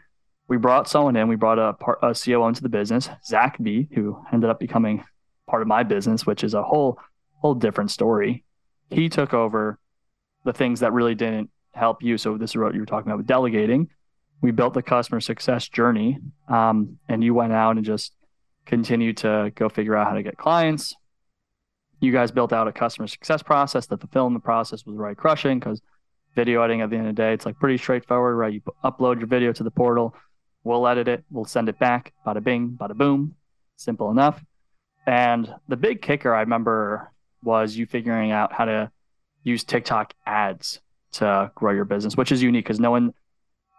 we 0.50 0.57
brought 0.57 0.90
someone 0.90 1.16
in. 1.16 1.28
We 1.28 1.36
brought 1.36 1.60
a, 1.60 1.74
part, 1.74 2.00
a 2.01 2.13
COO 2.13 2.48
into 2.48 2.63
the 2.63 2.69
business, 2.69 3.07
Zach 3.24 3.57
B, 3.62 3.88
who 3.94 4.22
ended 4.34 4.50
up 4.50 4.60
becoming 4.60 5.04
part 5.48 5.62
of 5.62 5.68
my 5.68 5.84
business, 5.84 6.25
which 6.25 6.44
is 6.44 6.54
a 6.54 6.63
whole 6.63 7.00
whole 7.38 7.56
different 7.56 7.92
story. 7.92 8.44
He 8.90 9.07
took 9.07 9.34
over 9.34 9.80
the 10.44 10.51
things 10.51 10.81
that 10.81 10.92
really 10.92 11.16
didn't 11.16 11.50
help 11.74 12.04
you. 12.04 12.18
So 12.18 12.38
this 12.38 12.51
is 12.51 12.57
what 12.57 12.74
you 12.74 12.81
were 12.81 12.86
talking 12.86 13.10
about 13.10 13.19
with 13.19 13.28
delegating. 13.28 13.88
We 14.41 14.51
built 14.51 14.74
the 14.74 14.82
customer 14.82 15.22
success 15.22 15.70
journey, 15.70 16.18
um, 16.50 16.98
and 17.08 17.24
you 17.24 17.34
went 17.34 17.53
out 17.53 17.77
and 17.77 17.86
just 17.86 18.13
continued 18.65 19.18
to 19.18 19.51
go 19.56 19.70
figure 19.70 19.96
out 19.96 20.08
how 20.08 20.13
to 20.15 20.24
get 20.24 20.38
clients. 20.38 20.96
You 22.01 22.12
guys 22.12 22.32
built 22.32 22.53
out 22.53 22.68
a 22.68 22.72
customer 22.72 23.08
success 23.08 23.44
process. 23.44 23.86
The 23.86 23.98
fulfillment 23.98 24.44
process 24.44 24.86
was 24.86 24.96
right 24.96 25.15
crushing 25.15 25.60
because 25.60 25.82
video 26.36 26.62
editing 26.62 26.82
at 26.82 26.89
the 26.89 26.96
end 26.96 27.08
of 27.08 27.15
the 27.15 27.22
day, 27.22 27.34
it's 27.34 27.46
like 27.46 27.58
pretty 27.60 27.77
straightforward, 27.77 28.36
right? 28.36 28.53
You 28.53 28.62
upload 28.84 29.20
your 29.20 29.27
video 29.27 29.51
to 29.53 29.63
the 29.63 29.72
portal, 29.72 30.15
We'll 30.70 30.88
edit 30.88 31.08
it. 31.08 31.24
We'll 31.32 31.46
send 31.46 31.68
it 31.68 31.80
back. 31.80 32.14
Bada 32.24 32.44
bing, 32.44 32.78
bada 32.80 32.96
boom. 32.96 33.34
Simple 33.76 34.12
enough. 34.12 34.40
And 35.08 35.52
the 35.68 35.76
big 35.76 36.00
kicker 36.00 36.32
I 36.32 36.42
remember 36.42 37.12
was 37.42 37.76
you 37.76 37.88
figuring 37.88 38.30
out 38.30 38.54
how 38.54 38.66
to 38.66 38.92
use 39.42 39.64
TikTok 39.64 40.14
ads 40.28 40.80
to 41.14 41.52
grow 41.56 41.74
your 41.74 41.86
business, 41.86 42.16
which 42.16 42.32
is 42.32 42.44
unique 42.44 42.66
because 42.66 42.80
no 42.80 42.92
one, 42.92 43.16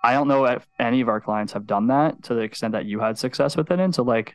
I 0.02 0.14
don't 0.14 0.26
know 0.26 0.46
if 0.46 0.66
any 0.80 1.00
of 1.00 1.08
our 1.08 1.20
clients 1.20 1.52
have 1.52 1.64
done 1.64 1.86
that 1.86 2.24
to 2.24 2.34
the 2.34 2.40
extent 2.40 2.72
that 2.72 2.86
you 2.86 2.98
had 2.98 3.16
success 3.16 3.56
with 3.56 3.70
it. 3.70 3.78
And 3.78 3.94
so, 3.94 4.02
like, 4.02 4.34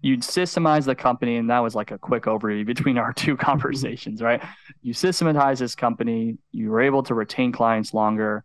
you'd 0.00 0.22
systemize 0.22 0.86
the 0.86 0.94
company, 0.94 1.36
and 1.36 1.50
that 1.50 1.58
was 1.58 1.74
like 1.74 1.90
a 1.90 1.98
quick 1.98 2.22
overview 2.22 2.64
between 2.74 2.96
our 2.96 3.12
two 3.12 3.36
conversations, 3.36 4.22
right? 4.22 4.42
You 4.80 4.94
systematize 4.94 5.58
this 5.58 5.74
company, 5.74 6.38
you 6.50 6.70
were 6.70 6.80
able 6.80 7.02
to 7.02 7.14
retain 7.14 7.52
clients 7.52 7.92
longer, 7.92 8.42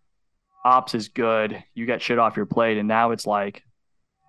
ops 0.64 0.96
is 0.96 1.10
good, 1.10 1.64
you 1.74 1.86
get 1.86 2.02
shit 2.02 2.20
off 2.20 2.38
your 2.38 2.46
plate, 2.46 2.78
and 2.78 2.88
now 2.88 3.12
it's 3.12 3.26
like, 3.26 3.64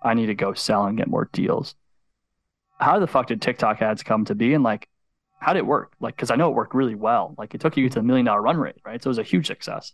I 0.01 0.13
need 0.13 0.27
to 0.27 0.35
go 0.35 0.53
sell 0.53 0.85
and 0.85 0.97
get 0.97 1.07
more 1.07 1.29
deals. 1.31 1.75
How 2.79 2.99
the 2.99 3.07
fuck 3.07 3.27
did 3.27 3.41
TikTok 3.41 3.81
ads 3.81 4.03
come 4.03 4.25
to 4.25 4.35
be? 4.35 4.53
And 4.53 4.63
like, 4.63 4.87
how 5.39 5.53
did 5.53 5.59
it 5.59 5.65
work? 5.67 5.93
Like, 5.99 6.15
because 6.15 6.31
I 6.31 6.35
know 6.35 6.49
it 6.49 6.55
worked 6.55 6.73
really 6.73 6.95
well. 6.95 7.35
Like, 7.37 7.53
it 7.53 7.61
took 7.61 7.77
you 7.77 7.89
to 7.89 7.99
a 7.99 8.03
million 8.03 8.25
dollar 8.25 8.41
run 8.41 8.57
rate, 8.57 8.81
right? 8.85 9.01
So 9.01 9.07
it 9.07 9.11
was 9.11 9.17
a 9.19 9.23
huge 9.23 9.47
success. 9.47 9.93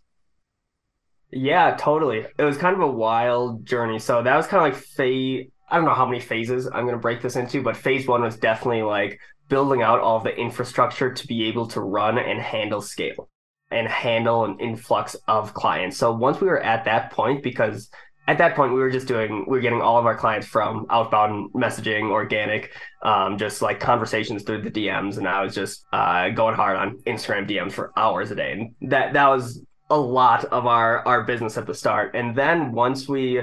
Yeah, 1.32 1.76
totally. 1.78 2.26
It 2.38 2.44
was 2.44 2.58
kind 2.58 2.76
of 2.76 2.82
a 2.82 2.92
wild 2.92 3.66
journey. 3.66 4.00
So 4.00 4.24
that 4.24 4.36
was 4.36 4.48
kind 4.48 4.66
of 4.66 4.74
like 4.74 4.82
phase. 4.82 5.48
I 5.70 5.76
don't 5.76 5.86
know 5.86 5.94
how 5.94 6.06
many 6.06 6.22
phases 6.22 6.68
I'm 6.68 6.84
going 6.84 6.96
to 6.96 6.98
break 6.98 7.22
this 7.22 7.36
into, 7.36 7.62
but 7.62 7.76
phase 7.76 8.08
one 8.08 8.22
was 8.22 8.38
definitely 8.38 8.84
like 8.84 9.20
building 9.50 9.82
out 9.82 10.00
all 10.00 10.22
the 10.22 10.34
infrastructure 10.34 11.14
to 11.14 11.28
be 11.28 11.46
able 11.46 11.68
to 11.68 11.82
run 11.82 12.18
and 12.18 12.40
handle 12.40 12.82
scale 12.82 13.30
and 13.72 13.88
handle 13.88 14.46
an 14.46 14.60
influx 14.60 15.16
of 15.28 15.54
clients. 15.54 15.98
So 15.98 16.12
once 16.12 16.40
we 16.40 16.48
were 16.48 16.62
at 16.62 16.86
that 16.86 17.12
point, 17.12 17.44
because 17.44 17.90
at 18.28 18.38
that 18.38 18.56
point 18.56 18.74
we 18.74 18.80
were 18.80 18.92
just 18.92 19.08
doing 19.08 19.46
we 19.48 19.58
were 19.58 19.62
getting 19.62 19.82
all 19.82 19.98
of 19.98 20.06
our 20.06 20.16
clients 20.16 20.46
from 20.46 20.86
outbound 20.90 21.52
messaging 21.54 22.12
organic 22.12 22.74
um, 23.04 23.38
just 23.38 23.62
like 23.62 23.80
conversations 23.80 24.44
through 24.44 24.62
the 24.62 24.72
dms 24.72 25.18
and 25.18 25.28
i 25.28 25.42
was 25.42 25.56
just 25.56 25.86
uh, 25.94 26.30
going 26.30 26.56
hard 26.56 26.76
on 26.76 26.98
instagram 27.08 27.50
dms 27.50 27.72
for 27.72 27.92
hours 27.98 28.30
a 28.32 28.36
day 28.36 28.52
and 28.52 28.92
that 28.92 29.14
that 29.14 29.28
was 29.28 29.62
a 29.90 29.98
lot 29.98 30.44
of 30.46 30.66
our 30.66 31.08
our 31.08 31.24
business 31.24 31.58
at 31.58 31.66
the 31.66 31.74
start 31.74 32.16
and 32.16 32.36
then 32.36 32.72
once 32.74 33.08
we 33.08 33.42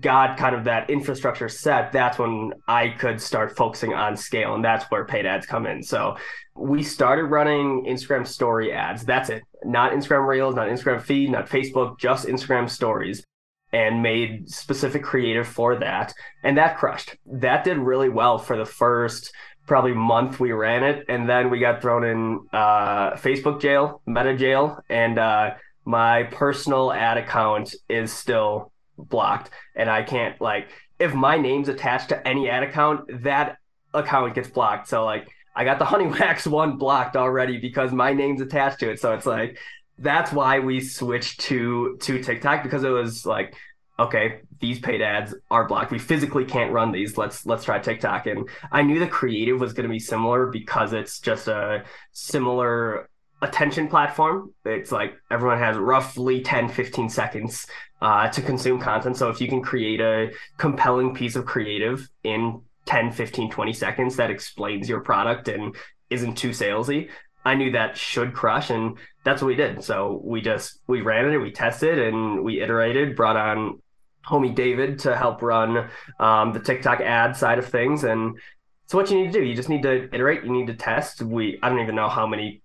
got 0.00 0.36
kind 0.36 0.54
of 0.54 0.64
that 0.64 0.90
infrastructure 0.90 1.48
set 1.48 1.92
that's 1.92 2.18
when 2.18 2.52
i 2.68 2.88
could 2.88 3.20
start 3.20 3.56
focusing 3.56 3.92
on 3.92 4.16
scale 4.16 4.54
and 4.54 4.64
that's 4.64 4.84
where 4.90 5.04
paid 5.04 5.26
ads 5.26 5.46
come 5.46 5.66
in 5.66 5.82
so 5.82 6.16
we 6.54 6.82
started 6.82 7.24
running 7.24 7.84
instagram 7.86 8.26
story 8.26 8.72
ads 8.72 9.04
that's 9.04 9.30
it 9.30 9.42
not 9.64 9.92
instagram 9.92 10.26
reels 10.26 10.54
not 10.54 10.68
instagram 10.68 11.00
feed 11.00 11.30
not 11.30 11.48
facebook 11.48 11.98
just 11.98 12.26
instagram 12.26 12.68
stories 12.68 13.24
and 13.72 14.02
made 14.02 14.50
specific 14.50 15.02
creative 15.02 15.48
for 15.48 15.76
that. 15.76 16.12
And 16.42 16.58
that 16.58 16.76
crushed. 16.76 17.16
That 17.24 17.64
did 17.64 17.78
really 17.78 18.10
well 18.10 18.38
for 18.38 18.56
the 18.56 18.66
first 18.66 19.32
probably 19.66 19.94
month 19.94 20.40
we 20.40 20.52
ran 20.52 20.82
it. 20.82 21.04
And 21.08 21.28
then 21.28 21.50
we 21.50 21.58
got 21.58 21.80
thrown 21.80 22.04
in 22.04 22.46
uh, 22.52 23.12
Facebook 23.12 23.60
jail, 23.60 24.02
meta 24.06 24.36
jail, 24.36 24.78
and 24.88 25.18
uh, 25.18 25.54
my 25.84 26.24
personal 26.24 26.92
ad 26.92 27.16
account 27.16 27.74
is 27.88 28.12
still 28.12 28.71
blocked. 28.98 29.50
And 29.74 29.90
I 29.90 30.02
can't, 30.02 30.40
like, 30.40 30.68
if 30.98 31.14
my 31.14 31.38
name's 31.38 31.68
attached 31.68 32.10
to 32.10 32.26
any 32.28 32.48
ad 32.48 32.62
account, 32.62 33.22
that 33.24 33.58
account 33.94 34.34
gets 34.34 34.48
blocked. 34.48 34.88
So, 34.88 35.04
like, 35.04 35.28
I 35.54 35.64
got 35.64 35.78
the 35.78 35.84
Honeywax 35.92 36.46
one 36.46 36.78
blocked 36.78 37.16
already 37.16 37.58
because 37.58 37.92
my 37.92 38.12
name's 38.12 38.40
attached 38.40 38.80
to 38.80 38.90
it. 38.90 39.00
So 39.00 39.12
it's 39.12 39.26
like 39.26 39.58
that's 39.98 40.32
why 40.32 40.58
we 40.58 40.80
switched 40.80 41.40
to 41.42 41.96
to 42.00 42.22
TikTok 42.22 42.62
because 42.62 42.84
it 42.84 42.90
was 42.90 43.26
like 43.26 43.54
okay, 43.98 44.40
these 44.58 44.80
paid 44.80 45.02
ads 45.02 45.34
are 45.50 45.68
blocked. 45.68 45.92
We 45.92 45.98
physically 45.98 46.44
can't 46.44 46.72
run 46.72 46.92
these. 46.92 47.16
Let's 47.16 47.46
let's 47.46 47.64
try 47.64 47.78
TikTok. 47.78 48.26
And 48.26 48.48
I 48.70 48.82
knew 48.82 48.98
the 48.98 49.06
creative 49.06 49.60
was 49.60 49.72
going 49.72 49.84
to 49.84 49.92
be 49.92 49.98
similar 49.98 50.46
because 50.46 50.92
it's 50.92 51.20
just 51.20 51.48
a 51.48 51.84
similar 52.12 53.08
attention 53.42 53.88
platform. 53.88 54.54
It's 54.64 54.92
like 54.92 55.14
everyone 55.30 55.58
has 55.58 55.76
roughly 55.76 56.40
10, 56.40 56.68
15 56.68 57.08
seconds 57.08 57.66
uh, 58.00 58.28
to 58.28 58.40
consume 58.40 58.80
content. 58.80 59.16
So 59.16 59.28
if 59.28 59.40
you 59.40 59.48
can 59.48 59.62
create 59.62 60.00
a 60.00 60.30
compelling 60.56 61.14
piece 61.14 61.36
of 61.36 61.44
creative 61.44 62.08
in 62.24 62.62
10, 62.86 63.12
15, 63.12 63.50
20 63.50 63.72
seconds 63.72 64.16
that 64.16 64.30
explains 64.30 64.88
your 64.88 65.00
product 65.00 65.48
and 65.48 65.76
isn't 66.10 66.36
too 66.36 66.50
salesy, 66.50 67.10
I 67.44 67.54
knew 67.54 67.72
that 67.72 67.96
should 67.96 68.34
crush, 68.34 68.70
and 68.70 68.96
that's 69.24 69.42
what 69.42 69.48
we 69.48 69.56
did. 69.56 69.82
So 69.82 70.20
we 70.24 70.40
just 70.40 70.80
we 70.86 71.00
ran 71.00 71.30
it, 71.32 71.38
we 71.38 71.50
tested, 71.50 71.98
and 71.98 72.44
we 72.44 72.60
iterated. 72.60 73.16
Brought 73.16 73.36
on 73.36 73.82
homie 74.24 74.54
David 74.54 75.00
to 75.00 75.16
help 75.16 75.42
run 75.42 75.88
um, 76.20 76.52
the 76.52 76.60
TikTok 76.60 77.00
ad 77.00 77.36
side 77.36 77.58
of 77.58 77.66
things, 77.66 78.04
and 78.04 78.38
so 78.86 78.98
what 78.98 79.10
you 79.10 79.18
need 79.18 79.32
to 79.32 79.40
do, 79.40 79.44
you 79.44 79.54
just 79.54 79.68
need 79.68 79.82
to 79.82 80.08
iterate. 80.14 80.44
You 80.44 80.52
need 80.52 80.68
to 80.68 80.74
test. 80.74 81.22
We 81.22 81.58
I 81.62 81.68
don't 81.68 81.80
even 81.80 81.94
know 81.96 82.08
how 82.08 82.26
many. 82.26 82.61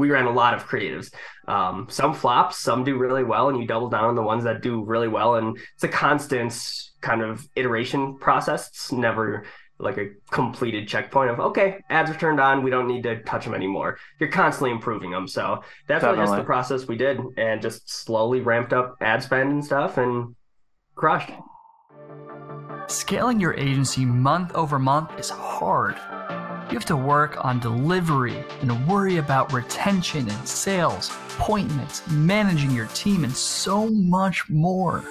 We 0.00 0.10
ran 0.10 0.26
a 0.26 0.32
lot 0.32 0.54
of 0.54 0.66
creatives. 0.66 1.12
Um, 1.46 1.86
some 1.90 2.14
flops, 2.14 2.58
some 2.58 2.84
do 2.84 2.96
really 2.96 3.24
well, 3.24 3.48
and 3.48 3.58
you 3.58 3.66
double 3.66 3.88
down 3.88 4.04
on 4.04 4.14
the 4.16 4.22
ones 4.22 4.44
that 4.44 4.62
do 4.62 4.82
really 4.82 5.08
well. 5.08 5.36
And 5.36 5.58
it's 5.74 5.84
a 5.84 5.88
constant 5.88 6.52
kind 7.00 7.22
of 7.22 7.46
iteration 7.54 8.18
process. 8.18 8.68
It's 8.68 8.92
never 8.92 9.44
like 9.80 9.98
a 9.98 10.10
completed 10.30 10.86
checkpoint 10.86 11.30
of 11.30 11.40
okay, 11.40 11.82
ads 11.88 12.10
are 12.10 12.14
turned 12.14 12.40
on, 12.40 12.62
we 12.62 12.70
don't 12.70 12.86
need 12.86 13.02
to 13.04 13.22
touch 13.22 13.44
them 13.44 13.54
anymore. 13.54 13.98
You're 14.18 14.30
constantly 14.30 14.70
improving 14.70 15.10
them. 15.10 15.26
So 15.26 15.62
that's 15.86 16.04
really 16.04 16.18
just 16.18 16.36
the 16.36 16.44
process 16.44 16.86
we 16.86 16.96
did 16.96 17.20
and 17.36 17.62
just 17.62 17.90
slowly 17.90 18.40
ramped 18.40 18.72
up 18.72 18.96
ad 19.00 19.22
spend 19.22 19.50
and 19.50 19.64
stuff 19.64 19.98
and 19.98 20.34
crushed. 20.94 21.30
Scaling 22.86 23.40
your 23.40 23.54
agency 23.54 24.04
month 24.04 24.52
over 24.52 24.78
month 24.78 25.18
is 25.18 25.30
hard. 25.30 25.96
You 26.70 26.76
have 26.76 26.86
to 26.86 26.96
work 26.96 27.44
on 27.44 27.58
delivery 27.58 28.44
and 28.60 28.86
worry 28.86 29.16
about 29.16 29.52
retention 29.52 30.30
and 30.30 30.48
sales, 30.48 31.10
appointments, 31.34 32.08
managing 32.08 32.70
your 32.70 32.86
team, 32.94 33.24
and 33.24 33.32
so 33.32 33.88
much 33.88 34.48
more. 34.48 35.02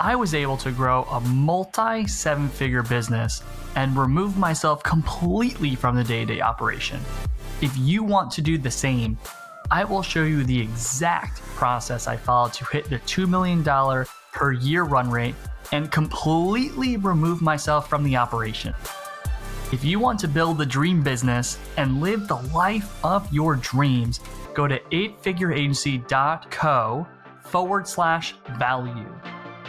I 0.00 0.14
was 0.14 0.32
able 0.32 0.58
to 0.58 0.70
grow 0.70 1.02
a 1.10 1.20
multi 1.22 2.06
seven 2.06 2.48
figure 2.48 2.84
business 2.84 3.42
and 3.74 3.96
remove 3.96 4.38
myself 4.38 4.80
completely 4.84 5.74
from 5.74 5.96
the 5.96 6.04
day 6.04 6.24
to 6.24 6.34
day 6.34 6.40
operation. 6.40 7.00
If 7.60 7.76
you 7.76 8.04
want 8.04 8.30
to 8.30 8.42
do 8.42 8.58
the 8.58 8.70
same, 8.70 9.18
I 9.72 9.82
will 9.82 10.02
show 10.02 10.22
you 10.22 10.44
the 10.44 10.60
exact 10.60 11.42
process 11.56 12.06
I 12.06 12.16
followed 12.16 12.52
to 12.52 12.64
hit 12.66 12.88
the 12.88 13.00
$2 13.00 13.28
million 13.28 13.64
per 14.32 14.52
year 14.52 14.84
run 14.84 15.10
rate 15.10 15.34
and 15.72 15.90
completely 15.90 16.96
remove 16.96 17.42
myself 17.42 17.90
from 17.90 18.04
the 18.04 18.16
operation. 18.16 18.72
If 19.72 19.84
you 19.84 19.98
want 19.98 20.20
to 20.20 20.28
build 20.28 20.58
the 20.58 20.66
dream 20.66 21.02
business 21.02 21.58
and 21.76 22.00
live 22.00 22.28
the 22.28 22.36
life 22.54 23.04
of 23.04 23.26
your 23.32 23.56
dreams, 23.56 24.20
go 24.54 24.68
to 24.68 24.78
eightfigureagency.co 24.78 27.06
forward 27.42 27.88
slash 27.88 28.36
value. 28.58 29.12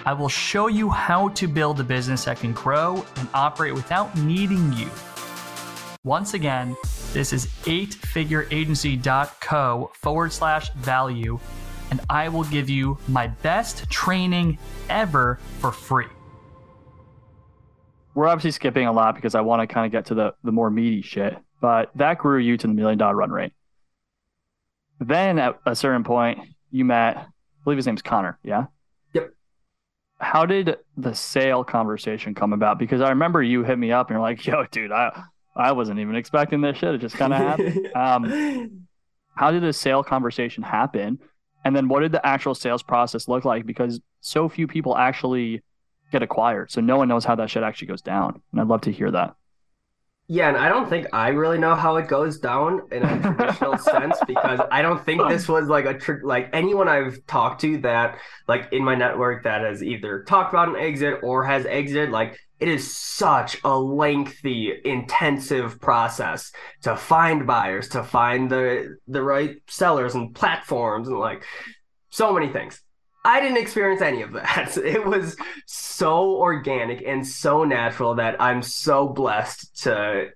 I 0.06 0.14
will 0.14 0.30
show 0.30 0.68
you 0.68 0.92
how 0.92 1.30
to 1.30 1.48
build 1.48 1.80
a 1.80 1.84
business 1.84 2.26
that 2.26 2.40
can 2.40 2.54
grow 2.54 3.04
and 3.16 3.28
operate 3.34 3.74
without 3.74 4.16
needing 4.16 4.72
you. 4.74 4.88
Once 6.04 6.36
again, 6.36 6.78
this 7.12 7.34
is 7.34 7.48
eightfigureagency.co 7.64 9.92
forward 9.96 10.32
slash 10.32 10.72
value, 10.74 11.40
and 11.90 12.02
I 12.08 12.30
will 12.30 12.44
give 12.44 12.70
you 12.70 13.00
my 13.08 13.26
best 13.28 13.90
training 13.90 14.60
ever 14.90 15.40
for 15.58 15.72
free. 15.72 16.06
We're 18.18 18.28
obviously 18.28 18.50
skipping 18.50 18.88
a 18.88 18.92
lot 18.92 19.14
because 19.14 19.36
I 19.36 19.42
want 19.42 19.62
to 19.62 19.72
kind 19.72 19.86
of 19.86 19.92
get 19.92 20.08
to 20.08 20.16
the, 20.16 20.34
the 20.44 20.52
more 20.52 20.72
meaty 20.72 21.04
shit, 21.04 21.38
but 21.62 21.92
that 21.94 22.18
grew 22.18 22.40
you 22.40 22.58
to 22.58 22.66
the 22.66 22.74
million 22.74 22.98
dollar 22.98 23.16
run 23.16 23.30
rate. 23.30 23.54
Then 25.00 25.38
at 25.38 25.60
a 25.68 25.76
certain 25.76 26.04
point, 26.04 26.40
you 26.72 26.84
met, 26.84 27.16
I 27.18 27.26
believe 27.64 27.78
his 27.78 27.86
name's 27.86 28.02
Connor, 28.02 28.40
yeah? 28.42 28.66
Yep. 29.14 29.34
How 30.20 30.48
did 30.48 30.78
the 30.98 31.14
sale 31.14 31.64
conversation 31.64 32.34
come 32.34 32.54
about? 32.54 32.80
Because 32.80 33.02
I 33.02 33.10
remember 33.10 33.44
you 33.44 33.64
hit 33.64 33.78
me 33.78 33.92
up 33.92 34.08
and 34.08 34.16
you're 34.16 34.22
like, 34.22 34.44
"Yo, 34.48 34.66
dude, 34.72 34.92
I 34.92 35.26
I 35.56 35.74
wasn't 35.74 36.00
even 36.00 36.16
expecting 36.16 36.62
this 36.62 36.76
shit. 36.76 36.96
It 36.96 37.02
just 37.02 37.18
kind 37.18 37.34
of 37.34 37.38
happened." 37.38 37.92
um, 37.96 38.88
how 39.36 39.52
did 39.52 39.62
the 39.62 39.74
sale 39.74 40.04
conversation 40.04 40.64
happen? 40.64 41.20
And 41.64 41.76
then 41.76 41.88
what 41.88 42.00
did 42.00 42.14
the 42.14 42.26
actual 42.26 42.56
sales 42.56 42.82
process 42.82 43.28
look 43.28 43.46
like? 43.46 43.68
Because 43.68 44.02
so 44.22 44.50
few 44.50 44.66
people 44.66 44.98
actually 44.98 45.62
get 46.12 46.24
acquired, 46.24 46.72
so 46.72 46.82
no 46.82 46.98
one 46.98 47.08
knows 47.08 47.26
how 47.26 47.36
that 47.36 47.50
shit 47.50 47.64
actually 47.64 47.88
goes 47.88 48.02
down. 48.02 48.42
And 48.52 48.62
I'd 48.62 48.68
love 48.68 48.82
to 48.82 48.92
hear 48.92 49.12
that. 49.12 49.36
Yeah, 50.30 50.50
and 50.50 50.58
I 50.58 50.68
don't 50.68 50.90
think 50.90 51.08
I 51.14 51.30
really 51.30 51.58
know 51.58 51.74
how 51.74 51.96
it 51.96 52.10
goes 52.10 52.38
down 52.38 52.82
in 52.92 53.02
a 53.02 53.22
traditional 53.22 53.78
sense 53.78 54.18
because 54.28 54.60
I 54.70 54.82
don't 54.82 55.04
think 55.06 55.22
this 55.30 55.48
was 55.48 55.70
like 55.70 55.86
a 55.86 55.94
tr- 55.94 56.22
like 56.22 56.50
anyone 56.52 56.90
I've 56.90 57.26
talked 57.28 57.62
to 57.62 57.78
that 57.80 58.20
like 58.46 58.68
in 58.74 58.84
my 58.84 58.94
network 58.94 59.46
that 59.46 59.62
has 59.62 59.82
either 59.82 60.24
talked 60.24 60.54
about 60.54 60.68
an 60.68 60.76
exit 60.76 61.20
or 61.24 61.46
has 61.46 61.66
exited 61.66 62.10
like 62.10 62.38
it 62.60 62.68
is 62.68 62.94
such 62.94 63.58
a 63.64 63.80
lengthy 63.80 64.74
intensive 64.84 65.80
process 65.80 66.52
to 66.82 66.98
find 66.98 67.48
buyers 67.48 67.88
to 67.90 68.04
find 68.04 68.50
the 68.50 68.98
the 69.08 69.24
right 69.24 69.56
sellers 69.70 70.14
and 70.14 70.36
platforms 70.36 71.08
and 71.08 71.20
like 71.20 71.46
so 72.10 72.34
many 72.34 72.50
things 72.50 72.82
I 73.26 73.42
didn't 73.42 73.58
experience 73.58 74.02
any 74.02 74.22
of 74.22 74.34
that. 74.34 74.78
It 74.88 75.06
was 75.06 75.36
so 75.66 76.36
organic 76.38 77.04
and 77.06 77.26
so 77.26 77.64
natural 77.64 78.16
that 78.16 78.42
I'm 78.42 78.62
so 78.62 79.08
blessed 79.08 79.84
to, 79.84 80.30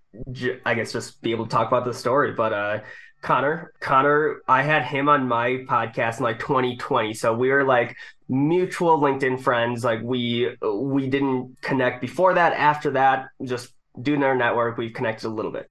I 0.66 0.74
guess, 0.74 0.92
just 0.92 1.22
be 1.22 1.32
able 1.32 1.46
to 1.46 1.52
talk 1.52 1.68
about 1.68 1.86
the 1.86 1.94
story. 1.94 2.34
But 2.34 2.54
uh, 2.54 2.80
Connor, 3.22 3.72
Connor, 3.80 4.42
I 4.48 4.64
had 4.64 4.84
him 4.84 5.08
on 5.08 5.28
my 5.28 5.64
podcast 5.70 6.18
in 6.18 6.24
like 6.24 6.40
2020, 6.40 7.14
so 7.14 7.34
we 7.34 7.50
were 7.50 7.64
like 7.64 7.96
mutual 8.28 9.00
LinkedIn 9.00 9.42
friends. 9.42 9.84
Like 9.84 10.02
we 10.04 10.56
we 10.62 11.08
didn't 11.08 11.58
connect 11.62 12.02
before 12.02 12.34
that. 12.34 12.54
After 12.54 12.92
that, 12.92 13.28
just 13.44 13.74
doing 14.02 14.24
our 14.24 14.36
network, 14.36 14.78
we've 14.78 14.94
connected 14.94 15.28
a 15.28 15.30
little 15.30 15.52
bit. 15.52 15.68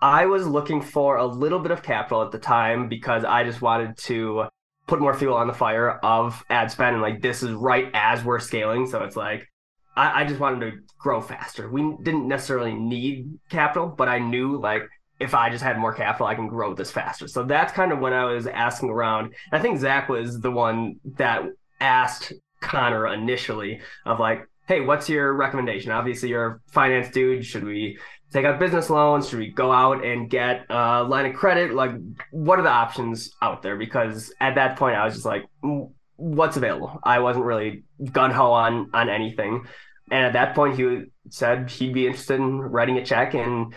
I 0.00 0.26
was 0.26 0.46
looking 0.46 0.82
for 0.82 1.16
a 1.16 1.26
little 1.26 1.58
bit 1.58 1.72
of 1.72 1.82
capital 1.82 2.22
at 2.22 2.30
the 2.30 2.38
time 2.38 2.88
because 2.88 3.24
I 3.24 3.42
just 3.42 3.62
wanted 3.62 3.96
to 3.98 4.48
put 4.86 5.00
more 5.00 5.14
fuel 5.14 5.34
on 5.34 5.46
the 5.46 5.54
fire 5.54 5.90
of 5.90 6.44
ad 6.50 6.70
spend 6.70 6.94
and 6.94 7.02
like 7.02 7.22
this 7.22 7.42
is 7.42 7.52
right 7.52 7.90
as 7.94 8.24
we're 8.24 8.38
scaling 8.38 8.86
so 8.86 9.02
it's 9.02 9.16
like 9.16 9.48
I, 9.96 10.22
I, 10.22 10.24
just 10.24 10.40
wanted 10.40 10.72
to 10.72 10.78
grow 10.98 11.20
faster. 11.20 11.70
We 11.70 11.96
didn't 12.02 12.26
necessarily 12.26 12.74
need 12.74 13.38
capital 13.48 13.88
but 13.88 14.08
i 14.08 14.18
knew 14.18 14.60
like 14.60 14.82
if 15.20 15.34
i 15.34 15.48
just 15.48 15.62
had 15.62 15.78
more 15.78 15.94
capital 15.94 16.26
i 16.26 16.34
can 16.34 16.48
grow 16.48 16.74
this 16.74 16.90
faster. 16.90 17.28
So 17.28 17.44
that's 17.44 17.72
kind 17.72 17.92
of 17.92 18.00
when 18.00 18.12
i 18.12 18.24
was 18.24 18.46
asking 18.46 18.90
around. 18.90 19.34
I 19.52 19.60
think 19.60 19.78
zach 19.78 20.08
was 20.08 20.40
the 20.40 20.50
one 20.50 20.96
that 21.16 21.44
asked 21.80 22.32
connor 22.60 23.06
initially 23.06 23.80
of 24.06 24.20
like 24.20 24.48
hey 24.66 24.80
what's 24.80 25.08
your 25.08 25.32
recommendation? 25.34 25.92
Obviously 25.92 26.30
you're 26.30 26.46
a 26.46 26.72
finance 26.72 27.10
dude. 27.10 27.44
Should 27.44 27.64
we 27.64 27.98
take 28.34 28.44
out 28.44 28.58
business 28.58 28.90
loans? 28.90 29.28
Should 29.28 29.38
we 29.38 29.48
go 29.48 29.70
out 29.70 30.04
and 30.04 30.28
get 30.28 30.66
a 30.68 31.04
line 31.04 31.26
of 31.26 31.34
credit? 31.34 31.72
Like, 31.72 31.92
what 32.32 32.58
are 32.58 32.62
the 32.62 32.68
options 32.68 33.30
out 33.40 33.62
there? 33.62 33.76
Because 33.76 34.34
at 34.40 34.56
that 34.56 34.76
point, 34.76 34.96
I 34.96 35.04
was 35.04 35.14
just 35.14 35.24
like, 35.24 35.44
mm, 35.62 35.90
what's 36.16 36.56
available. 36.56 36.98
I 37.02 37.20
wasn't 37.20 37.44
really 37.44 37.84
gun 38.10 38.32
ho 38.32 38.52
on 38.52 38.90
on 38.92 39.08
anything. 39.08 39.66
And 40.10 40.26
at 40.26 40.32
that 40.34 40.54
point, 40.54 40.76
he 40.76 41.04
said 41.30 41.70
he'd 41.70 41.94
be 41.94 42.06
interested 42.06 42.40
in 42.40 42.60
writing 42.60 42.98
a 42.98 43.04
check 43.04 43.34
and 43.34 43.72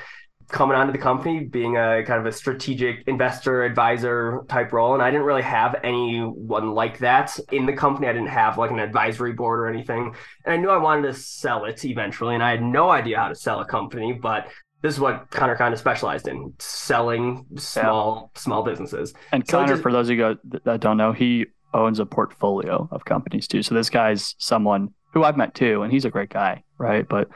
coming 0.50 0.77
onto 0.77 0.94
the 0.94 0.98
company, 0.98 1.44
being 1.44 1.75
a 1.75 2.04
kind 2.06 2.20
of 2.20 2.25
a 2.25 2.32
strategic 2.32 3.08
investor 3.08 3.63
advisor 3.63 4.44
type 4.48 4.72
role. 4.72 4.94
And 4.94 5.04
I 5.04 5.12
didn't 5.12 5.25
really 5.25 5.42
have 5.42 5.75
anyone 5.84 6.72
like 6.74 7.00
that 7.00 7.38
in 7.51 7.66
the 7.66 7.74
company. 7.74 8.08
I 8.08 8.13
didn't 8.13 8.30
have 8.30 8.58
like 8.58 8.72
an 8.72 8.80
advisory 8.80 9.34
board 9.34 9.60
or 9.60 9.68
anything. 9.68 10.16
And 10.46 10.54
I 10.54 10.58
knew 10.58 10.70
I 10.70 10.77
wanted 10.77 11.04
to 11.04 11.13
sell 11.13 11.66
it 11.66 11.84
eventually. 11.84 12.34
And 12.34 12.44
I 12.44 12.51
had 12.51 12.63
no 12.63 12.89
idea 12.89 13.18
how 13.18 13.27
to 13.27 13.36
sell 13.36 13.60
a 13.60 13.66
company, 13.66 14.13
but 14.13 14.48
this 14.82 14.94
is 14.94 15.00
what 15.00 15.30
Connor 15.32 15.56
kind 15.56 15.74
of 15.74 15.80
specialized 15.80 16.27
in 16.27 16.54
selling 16.60 17.46
small 17.58 18.32
yeah. 18.34 18.39
small 18.39 18.63
businesses. 18.63 19.13
And 19.32 19.46
so 19.48 19.58
Connor, 19.58 19.74
just, 19.74 19.82
for 19.82 19.92
those 19.92 20.10
of 20.10 20.18
you 20.18 20.39
that 20.63 20.80
don't 20.80 20.98
know, 20.98 21.12
he 21.12 21.48
owns 21.74 22.00
a 22.00 22.06
portfolio 22.06 22.88
of 22.92 23.04
companies 23.06 23.48
too. 23.48 23.63
So 23.63 23.75
this 23.75 23.89
guy's 23.89 24.36
someone 24.38 24.94
who 25.13 25.24
I've 25.24 25.36
met 25.36 25.56
too, 25.56 25.82
and 25.82 25.92
he's 25.92 26.06
a 26.06 26.10
great 26.10 26.30
guy, 26.30 26.63
right? 26.77 27.08
But 27.08 27.27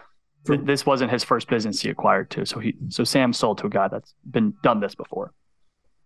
th- 0.45 0.61
this 0.63 0.85
wasn't 0.85 1.11
his 1.11 1.23
first 1.23 1.47
business 1.47 1.81
he 1.81 1.89
acquired 1.89 2.29
too. 2.29 2.45
So 2.45 2.59
he 2.59 2.75
so 2.89 3.03
Sam 3.03 3.33
sold 3.33 3.57
to 3.59 3.67
a 3.67 3.69
guy 3.69 3.87
that's 3.87 4.13
been 4.29 4.53
done 4.63 4.79
this 4.79 4.95
before. 4.95 5.33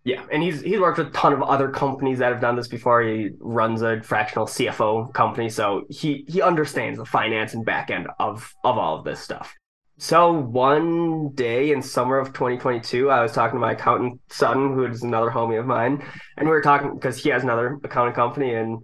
Yeah, 0.03 0.23
and 0.31 0.43
he's 0.43 0.61
he's 0.61 0.79
worked 0.79 0.99
with 0.99 1.07
a 1.07 1.11
ton 1.11 1.33
of 1.33 1.41
other 1.41 1.69
companies 1.69 2.19
that 2.19 2.31
have 2.31 2.39
done 2.39 2.55
this 2.55 2.67
before. 2.67 3.01
He 3.01 3.31
runs 3.39 3.81
a 3.81 4.01
fractional 4.03 4.45
CFO 4.45 5.11
company, 5.13 5.49
so 5.49 5.85
he 5.89 6.25
he 6.27 6.43
understands 6.43 6.99
the 6.99 7.05
finance 7.05 7.55
and 7.55 7.65
back 7.65 7.89
end 7.89 8.07
of 8.19 8.53
of 8.63 8.77
all 8.77 8.99
of 8.99 9.03
this 9.03 9.19
stuff. 9.19 9.55
So 9.97 10.31
one 10.33 11.29
day 11.29 11.71
in 11.71 11.81
summer 11.81 12.17
of 12.17 12.33
2022, 12.33 13.09
I 13.09 13.21
was 13.21 13.31
talking 13.31 13.55
to 13.55 13.61
my 13.61 13.71
accountant 13.71 14.19
Sutton, 14.29 14.73
who 14.73 14.85
is 14.85 15.03
another 15.03 15.31
homie 15.31 15.59
of 15.59 15.65
mine, 15.65 16.03
and 16.37 16.47
we 16.47 16.53
were 16.53 16.61
talking 16.61 16.93
because 16.93 17.17
he 17.17 17.29
has 17.29 17.43
another 17.43 17.79
accounting 17.83 18.13
company, 18.13 18.53
and 18.53 18.79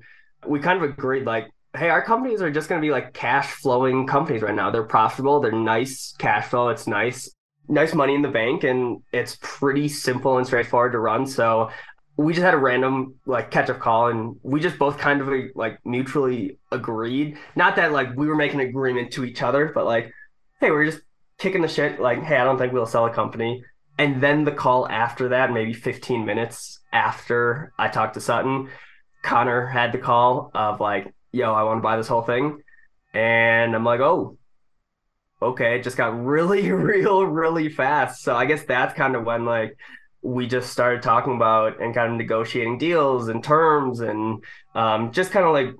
we 0.48 0.60
kind 0.60 0.81
of 0.81 0.89
agreed 0.89 1.25
like, 1.25 1.50
hey, 1.75 1.89
our 1.89 2.01
companies 2.01 2.41
are 2.41 2.51
just 2.51 2.69
going 2.69 2.81
to 2.81 2.85
be 2.85 2.91
like 2.91 3.13
cash 3.13 3.47
flowing 3.47 4.07
companies 4.07 4.41
right 4.41 4.55
now. 4.55 4.71
They're 4.71 4.83
profitable, 4.83 5.39
they're 5.39 5.51
nice 5.51 6.13
cash 6.17 6.47
flow, 6.47 6.69
it's 6.69 6.87
nice, 6.87 7.33
nice 7.67 7.93
money 7.93 8.15
in 8.15 8.21
the 8.21 8.29
bank, 8.29 8.63
and 8.63 9.01
it's 9.11 9.37
pretty 9.41 9.87
simple 9.87 10.37
and 10.37 10.45
straightforward 10.45 10.91
to 10.91 10.99
run. 10.99 11.25
So 11.25 11.69
we 12.17 12.33
just 12.33 12.43
had 12.43 12.53
a 12.53 12.57
random 12.57 13.15
like 13.25 13.51
catch 13.51 13.69
up 13.69 13.79
call 13.79 14.07
and 14.09 14.35
we 14.43 14.59
just 14.59 14.77
both 14.77 14.97
kind 14.97 15.21
of 15.21 15.29
like 15.55 15.79
mutually 15.83 16.59
agreed 16.71 17.37
not 17.55 17.77
that 17.77 17.93
like 17.93 18.15
we 18.15 18.27
were 18.27 18.35
making 18.35 18.59
an 18.59 18.67
agreement 18.67 19.11
to 19.13 19.23
each 19.23 19.41
other 19.41 19.71
but 19.73 19.85
like 19.85 20.13
hey, 20.61 20.69
we're 20.69 20.85
just 20.85 21.01
kicking 21.39 21.63
the 21.63 21.67
shit. 21.67 21.99
Like, 21.99 22.21
hey, 22.21 22.37
I 22.37 22.43
don't 22.45 22.57
think 22.57 22.71
we'll 22.71 22.85
sell 22.85 23.07
a 23.07 23.13
company. 23.13 23.63
And 23.97 24.21
then 24.23 24.45
the 24.45 24.51
call 24.51 24.87
after 24.87 25.29
that, 25.29 25.51
maybe 25.51 25.73
15 25.73 26.23
minutes 26.23 26.79
after 26.93 27.73
I 27.77 27.89
talked 27.89 28.13
to 28.13 28.21
Sutton, 28.21 28.69
Connor 29.23 29.65
had 29.65 29.91
the 29.91 29.97
call 29.97 30.51
of 30.53 30.79
like, 30.79 31.13
yo, 31.31 31.53
I 31.53 31.63
want 31.63 31.79
to 31.79 31.81
buy 31.81 31.97
this 31.97 32.07
whole 32.07 32.21
thing. 32.21 32.61
And 33.13 33.75
I'm 33.75 33.83
like, 33.83 34.00
oh, 34.00 34.38
okay. 35.41 35.77
It 35.77 35.83
just 35.83 35.97
got 35.97 36.23
really, 36.23 36.71
real, 36.71 37.25
really 37.25 37.69
fast. 37.69 38.23
So 38.23 38.35
I 38.35 38.45
guess 38.45 38.63
that's 38.63 38.93
kind 38.93 39.15
of 39.15 39.23
when 39.23 39.45
like 39.45 39.77
we 40.21 40.47
just 40.47 40.71
started 40.71 41.01
talking 41.01 41.35
about 41.35 41.81
and 41.81 41.95
kind 41.95 42.11
of 42.11 42.17
negotiating 42.17 42.77
deals 42.77 43.27
and 43.27 43.43
terms 43.43 44.00
and 44.01 44.43
um, 44.75 45.11
just 45.11 45.31
kind 45.31 45.45
of 45.45 45.53
like 45.53 45.75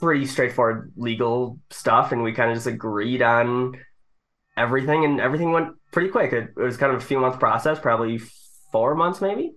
pretty 0.00 0.26
straightforward 0.26 0.92
legal 0.96 1.58
stuff. 1.70 2.12
And 2.12 2.22
we 2.22 2.32
kind 2.32 2.50
of 2.50 2.56
just 2.56 2.66
agreed 2.66 3.22
on 3.22 3.78
everything, 4.56 5.04
and 5.04 5.20
everything 5.20 5.52
went 5.52 5.74
pretty 5.92 6.08
quick. 6.08 6.32
It, 6.32 6.50
it 6.56 6.60
was 6.60 6.76
kind 6.76 6.92
of 6.92 7.00
a 7.00 7.04
few 7.04 7.20
month 7.20 7.38
process, 7.38 7.78
probably 7.78 8.20
four 8.72 8.94
months, 8.94 9.20
maybe 9.20 9.52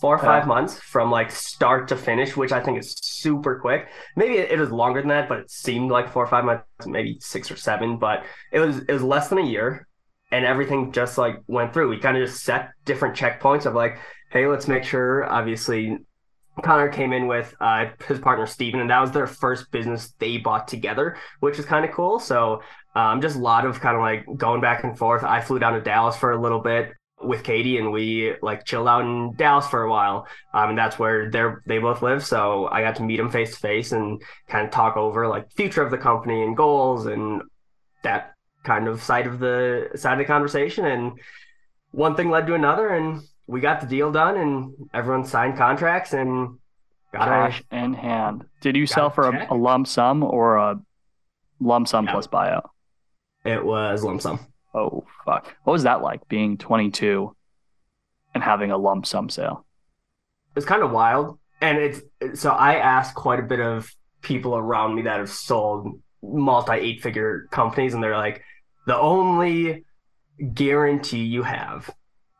four 0.00 0.16
or 0.16 0.18
five 0.18 0.46
months 0.46 0.78
from 0.78 1.10
like 1.10 1.30
start 1.30 1.88
to 1.88 1.96
finish, 1.96 2.36
which 2.36 2.52
I 2.52 2.60
think 2.60 2.78
is 2.78 2.96
super 3.02 3.58
quick. 3.58 3.88
Maybe 4.16 4.38
it, 4.38 4.50
it, 4.52 4.58
was 4.58 4.70
longer 4.70 5.00
than 5.00 5.08
that, 5.08 5.28
but 5.28 5.40
it 5.40 5.50
seemed 5.50 5.90
like 5.90 6.10
four 6.10 6.24
or 6.24 6.26
five 6.26 6.44
months, 6.44 6.64
maybe 6.86 7.18
six 7.20 7.50
or 7.50 7.56
seven. 7.56 7.98
But 7.98 8.24
it 8.50 8.60
was 8.60 8.78
it 8.78 8.92
was 8.92 9.02
less 9.02 9.28
than 9.28 9.38
a 9.38 9.44
year, 9.44 9.86
and 10.32 10.44
everything 10.44 10.92
just 10.92 11.18
like 11.18 11.36
went 11.46 11.74
through. 11.74 11.90
We 11.90 11.98
kind 11.98 12.16
of 12.16 12.26
just 12.26 12.42
set 12.42 12.70
different 12.86 13.14
checkpoints 13.14 13.66
of 13.66 13.74
like, 13.74 13.98
hey, 14.30 14.46
let's 14.46 14.66
make 14.66 14.84
sure. 14.84 15.30
Obviously, 15.30 15.98
Connor 16.62 16.88
came 16.88 17.12
in 17.12 17.26
with 17.26 17.54
uh, 17.60 17.86
his 18.08 18.20
partner 18.20 18.46
Steven, 18.46 18.80
and 18.80 18.88
that 18.88 19.00
was 19.00 19.12
their 19.12 19.26
first 19.26 19.70
business 19.70 20.14
they 20.18 20.38
bought 20.38 20.66
together, 20.66 21.18
which 21.40 21.58
is 21.58 21.66
kind 21.66 21.84
of 21.84 21.92
cool. 21.92 22.18
So 22.18 22.62
um, 22.94 23.20
just 23.20 23.36
a 23.36 23.40
lot 23.40 23.66
of 23.66 23.80
kind 23.80 23.96
of 23.96 24.02
like 24.02 24.24
going 24.38 24.62
back 24.62 24.82
and 24.82 24.96
forth. 24.96 25.24
I 25.24 25.42
flew 25.42 25.58
down 25.58 25.74
to 25.74 25.80
Dallas 25.80 26.16
for 26.16 26.32
a 26.32 26.40
little 26.40 26.60
bit 26.60 26.92
with 27.22 27.44
Katie, 27.44 27.78
and 27.78 27.92
we 27.92 28.34
like 28.42 28.64
chilled 28.64 28.88
out 28.88 29.02
in 29.02 29.34
Dallas 29.34 29.66
for 29.66 29.82
a 29.82 29.90
while. 29.90 30.26
Um, 30.54 30.70
and 30.70 30.78
that's 30.78 30.98
where 30.98 31.30
they're 31.30 31.62
they 31.66 31.78
both 31.78 32.02
live. 32.02 32.24
So 32.24 32.66
I 32.66 32.82
got 32.82 32.96
to 32.96 33.02
meet 33.02 33.18
them 33.18 33.30
face 33.30 33.54
to 33.54 33.60
face 33.60 33.92
and 33.92 34.22
kind 34.48 34.64
of 34.64 34.72
talk 34.72 34.96
over 34.96 35.28
like 35.28 35.52
future 35.52 35.82
of 35.82 35.90
the 35.90 35.98
company 35.98 36.42
and 36.42 36.56
goals 36.56 37.06
and 37.06 37.42
that 38.02 38.34
kind 38.64 38.88
of 38.88 39.02
side 39.02 39.26
of 39.26 39.38
the 39.38 39.90
side 39.96 40.14
of 40.14 40.18
the 40.18 40.24
conversation. 40.24 40.84
And 40.84 41.12
one 41.90 42.14
thing 42.14 42.30
led 42.30 42.46
to 42.46 42.54
another, 42.54 42.88
and 42.88 43.22
we 43.46 43.60
got 43.60 43.80
the 43.80 43.86
deal 43.86 44.12
done, 44.12 44.36
and 44.36 44.74
everyone 44.94 45.24
signed 45.24 45.56
contracts 45.56 46.12
and 46.12 46.58
got 47.12 47.26
cash 47.26 47.62
a, 47.70 47.76
in 47.76 47.94
hand. 47.94 48.44
Did 48.60 48.76
you 48.76 48.86
sell 48.86 49.10
for 49.10 49.28
a, 49.28 49.48
a, 49.50 49.56
lump 49.56 49.88
sum 49.88 50.22
or 50.22 50.56
a 50.56 50.80
lump 51.60 51.88
sum 51.88 52.06
yeah. 52.06 52.12
plus 52.12 52.26
buyout? 52.26 52.68
It 53.44 53.64
was 53.64 54.04
lump 54.04 54.22
sum. 54.22 54.38
Oh 54.74 55.04
fuck! 55.24 55.56
What 55.64 55.72
was 55.72 55.82
that 55.82 56.02
like 56.02 56.28
being 56.28 56.56
22 56.58 57.34
and 58.34 58.42
having 58.42 58.70
a 58.70 58.78
lump 58.78 59.06
sum 59.06 59.28
sale? 59.28 59.66
It's 60.56 60.66
kind 60.66 60.82
of 60.82 60.90
wild, 60.90 61.38
and 61.60 61.78
it's 61.78 62.00
so 62.40 62.50
I 62.50 62.74
asked 62.76 63.14
quite 63.14 63.40
a 63.40 63.44
bit 63.44 63.60
of 63.60 63.90
people 64.22 64.56
around 64.56 64.94
me 64.94 65.02
that 65.02 65.18
have 65.18 65.30
sold 65.30 66.00
multi 66.22 66.74
eight 66.74 67.02
figure 67.02 67.48
companies, 67.50 67.94
and 67.94 68.02
they're 68.02 68.16
like, 68.16 68.42
the 68.86 68.96
only 68.96 69.84
guarantee 70.54 71.24
you 71.24 71.42
have 71.42 71.90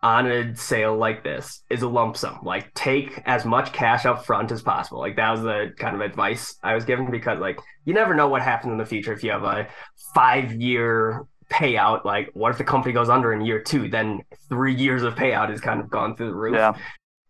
on 0.03 0.31
a 0.31 0.57
sale 0.57 0.97
like 0.97 1.23
this 1.23 1.63
is 1.69 1.83
a 1.83 1.89
lump 1.89 2.17
sum. 2.17 2.39
Like 2.43 2.73
take 2.75 3.21
as 3.27 3.45
much 3.45 3.73
cash 3.73 4.07
up 4.07 4.25
front 4.25 4.51
as 4.51 4.63
possible. 4.63 5.01
Like 5.01 5.17
that 5.17 5.31
was 5.31 5.43
the 5.43 5.73
kind 5.77 5.95
of 5.95 6.01
advice 6.01 6.57
I 6.63 6.75
was 6.75 6.85
given 6.85 7.11
because 7.11 7.39
like 7.39 7.59
you 7.85 7.93
never 7.93 8.15
know 8.15 8.29
what 8.29 8.43
happens 8.43 8.73
in 8.73 8.79
the 8.79 8.87
future 8.87 9.13
if 9.13 9.23
you 9.23 9.31
have 9.31 9.45
a 9.45 9.69
five 10.15 10.55
year 10.55 11.27
payout. 11.51 12.05
Like 12.05 12.31
what 12.33 12.51
if 12.51 12.59
the 12.59 12.65
company 12.65 12.93
goes 12.95 13.09
under 13.09 13.33
in 13.33 13.41
year 13.41 13.61
two? 13.61 13.89
Then 13.89 14.23
three 14.49 14.75
years 14.75 15.03
of 15.03 15.15
payout 15.15 15.53
is 15.53 15.61
kind 15.61 15.81
of 15.81 15.91
gone 15.91 16.17
through 16.17 16.29
the 16.29 16.35
roof. 16.35 16.55
Yeah. 16.55 16.77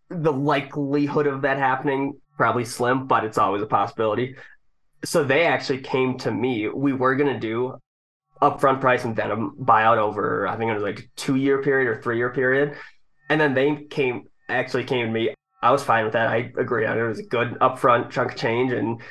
The 0.09 0.31
likelihood 0.31 1.27
of 1.27 1.41
that 1.41 1.57
happening 1.57 2.19
probably 2.37 2.65
slim, 2.65 3.07
but 3.07 3.23
it's 3.23 3.37
always 3.37 3.61
a 3.61 3.67
possibility. 3.67 4.35
So 5.03 5.23
they 5.23 5.45
actually 5.45 5.79
came 5.81 6.17
to 6.19 6.31
me. 6.31 6.69
We 6.69 6.93
were 6.93 7.15
gonna 7.15 7.39
do 7.39 7.77
upfront 8.41 8.81
price 8.81 9.03
and 9.03 9.15
then 9.15 9.31
a 9.31 9.37
buyout 9.37 9.97
over 9.97 10.47
I 10.47 10.57
think 10.57 10.71
it 10.71 10.73
was 10.73 10.81
like 10.81 10.99
a 10.99 11.03
two 11.15 11.35
year 11.35 11.61
period 11.61 11.87
or 11.87 12.01
three 12.01 12.17
year 12.17 12.31
period. 12.31 12.75
And 13.29 13.39
then 13.39 13.53
they 13.53 13.85
came 13.89 14.25
actually 14.49 14.83
came 14.83 15.07
to 15.07 15.11
me. 15.11 15.33
I 15.61 15.71
was 15.71 15.83
fine 15.83 16.03
with 16.03 16.13
that. 16.13 16.27
I 16.27 16.51
agree 16.57 16.85
on 16.85 16.97
it. 16.97 17.01
It 17.01 17.07
was 17.07 17.19
a 17.19 17.23
good 17.23 17.51
upfront 17.61 18.09
chunk 18.09 18.31
of 18.31 18.37
change 18.37 18.71
and 18.71 19.01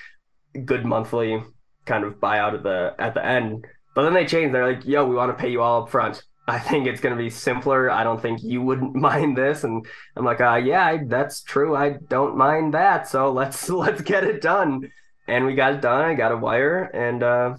good 0.64 0.84
monthly 0.84 1.42
kind 1.86 2.04
of 2.04 2.14
buyout 2.14 2.54
at 2.54 2.62
the 2.62 2.94
at 2.98 3.14
the 3.14 3.24
end. 3.24 3.66
But 3.94 4.04
then 4.04 4.14
they 4.14 4.24
changed. 4.24 4.54
They're 4.54 4.66
like, 4.66 4.86
yo, 4.86 5.06
we 5.06 5.14
want 5.14 5.36
to 5.36 5.40
pay 5.40 5.50
you 5.50 5.62
all 5.62 5.82
up 5.82 5.90
front. 5.90 6.22
I 6.46 6.58
think 6.58 6.86
it's 6.86 7.00
going 7.00 7.16
to 7.16 7.22
be 7.22 7.30
simpler. 7.30 7.90
I 7.90 8.02
don't 8.02 8.20
think 8.20 8.42
you 8.42 8.62
wouldn't 8.62 8.94
mind 9.08 9.36
this. 9.36 9.64
And 9.64 9.86
I'm 10.16 10.24
like, 10.24 10.40
uh, 10.40 10.56
yeah, 10.56 10.98
that's 11.06 11.42
true. 11.42 11.76
I 11.76 11.90
don't 12.08 12.36
mind 12.36 12.74
that. 12.74 13.08
So 13.08 13.32
let's 13.32 13.68
let's 13.68 14.02
get 14.02 14.24
it 14.24 14.40
done. 14.40 14.90
And 15.28 15.46
we 15.46 15.54
got 15.54 15.74
it 15.74 15.80
done. 15.80 16.02
I 16.02 16.14
got 16.14 16.32
a 16.32 16.36
wire 16.36 16.82
and 16.82 17.22
uh, 17.22 17.56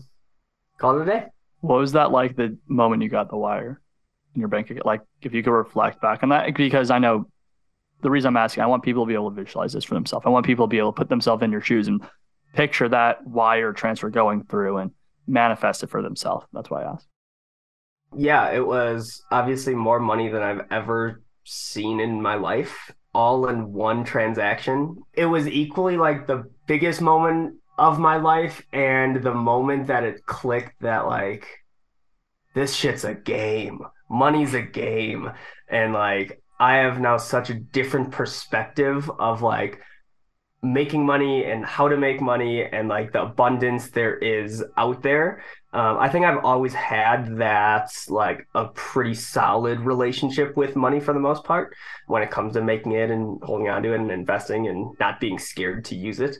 called 0.77 0.99
it 0.99 1.03
a 1.03 1.05
day. 1.05 1.25
What 1.61 1.79
was 1.79 1.93
that 1.93 2.11
like 2.11 2.35
the 2.35 2.57
moment 2.67 3.03
you 3.03 3.09
got 3.09 3.29
the 3.29 3.37
wire 3.37 3.79
in 4.33 4.39
your 4.41 4.49
bank 4.49 4.69
account? 4.69 4.85
Like, 4.85 5.01
if 5.21 5.33
you 5.33 5.43
could 5.43 5.51
reflect 5.51 6.01
back 6.01 6.23
on 6.23 6.29
that, 6.29 6.53
because 6.55 6.89
I 6.89 6.99
know 6.99 7.29
the 8.01 8.09
reason 8.09 8.29
I'm 8.29 8.37
asking, 8.37 8.63
I 8.63 8.67
want 8.67 8.83
people 8.83 9.05
to 9.05 9.07
be 9.07 9.13
able 9.13 9.29
to 9.29 9.35
visualize 9.43 9.71
this 9.71 9.83
for 9.83 9.93
themselves. 9.93 10.25
I 10.25 10.29
want 10.29 10.45
people 10.45 10.65
to 10.65 10.69
be 10.69 10.79
able 10.79 10.91
to 10.91 10.97
put 10.97 11.07
themselves 11.07 11.43
in 11.43 11.51
your 11.51 11.61
shoes 11.61 11.87
and 11.87 12.01
picture 12.53 12.89
that 12.89 13.25
wire 13.25 13.73
transfer 13.73 14.09
going 14.09 14.43
through 14.43 14.77
and 14.77 14.91
manifest 15.27 15.83
it 15.83 15.89
for 15.89 16.01
themselves. 16.01 16.45
That's 16.53 16.69
why 16.69 16.83
I 16.83 16.93
asked. 16.93 17.07
Yeah, 18.15 18.51
it 18.51 18.65
was 18.65 19.23
obviously 19.31 19.73
more 19.73 19.99
money 19.99 20.29
than 20.29 20.41
I've 20.41 20.65
ever 20.69 21.21
seen 21.45 21.99
in 21.99 22.21
my 22.21 22.35
life, 22.35 22.91
all 23.13 23.47
in 23.47 23.71
one 23.71 24.03
transaction. 24.03 24.97
It 25.13 25.25
was 25.25 25.47
equally 25.47 25.97
like 25.97 26.27
the 26.27 26.43
biggest 26.67 27.01
moment 27.01 27.55
of 27.77 27.99
my 27.99 28.17
life 28.17 28.61
and 28.73 29.23
the 29.23 29.33
moment 29.33 29.87
that 29.87 30.03
it 30.03 30.25
clicked 30.25 30.81
that 30.81 31.07
like 31.07 31.47
this 32.53 32.75
shit's 32.75 33.03
a 33.03 33.15
game 33.15 33.79
money's 34.09 34.53
a 34.53 34.61
game 34.61 35.31
and 35.69 35.93
like 35.93 36.41
i 36.59 36.75
have 36.75 36.99
now 36.99 37.17
such 37.17 37.49
a 37.49 37.55
different 37.55 38.11
perspective 38.11 39.09
of 39.19 39.41
like 39.41 39.79
making 40.63 41.05
money 41.05 41.45
and 41.45 41.65
how 41.65 41.87
to 41.87 41.97
make 41.97 42.21
money 42.21 42.63
and 42.63 42.87
like 42.87 43.11
the 43.13 43.21
abundance 43.21 43.89
there 43.89 44.15
is 44.17 44.63
out 44.77 45.01
there 45.01 45.41
um, 45.73 45.97
i 45.99 46.07
think 46.07 46.23
i've 46.23 46.43
always 46.43 46.73
had 46.73 47.37
that 47.37 47.89
like 48.09 48.47
a 48.53 48.65
pretty 48.67 49.13
solid 49.15 49.79
relationship 49.79 50.55
with 50.55 50.75
money 50.75 50.99
for 50.99 51.13
the 51.13 51.19
most 51.19 51.43
part 51.43 51.73
when 52.05 52.21
it 52.21 52.29
comes 52.29 52.53
to 52.53 52.61
making 52.61 52.91
it 52.91 53.09
and 53.09 53.39
holding 53.43 53.69
on 53.69 53.81
to 53.81 53.91
it 53.93 53.99
and 53.99 54.11
investing 54.11 54.67
and 54.67 54.95
not 54.99 55.19
being 55.19 55.39
scared 55.39 55.83
to 55.83 55.95
use 55.95 56.19
it 56.19 56.37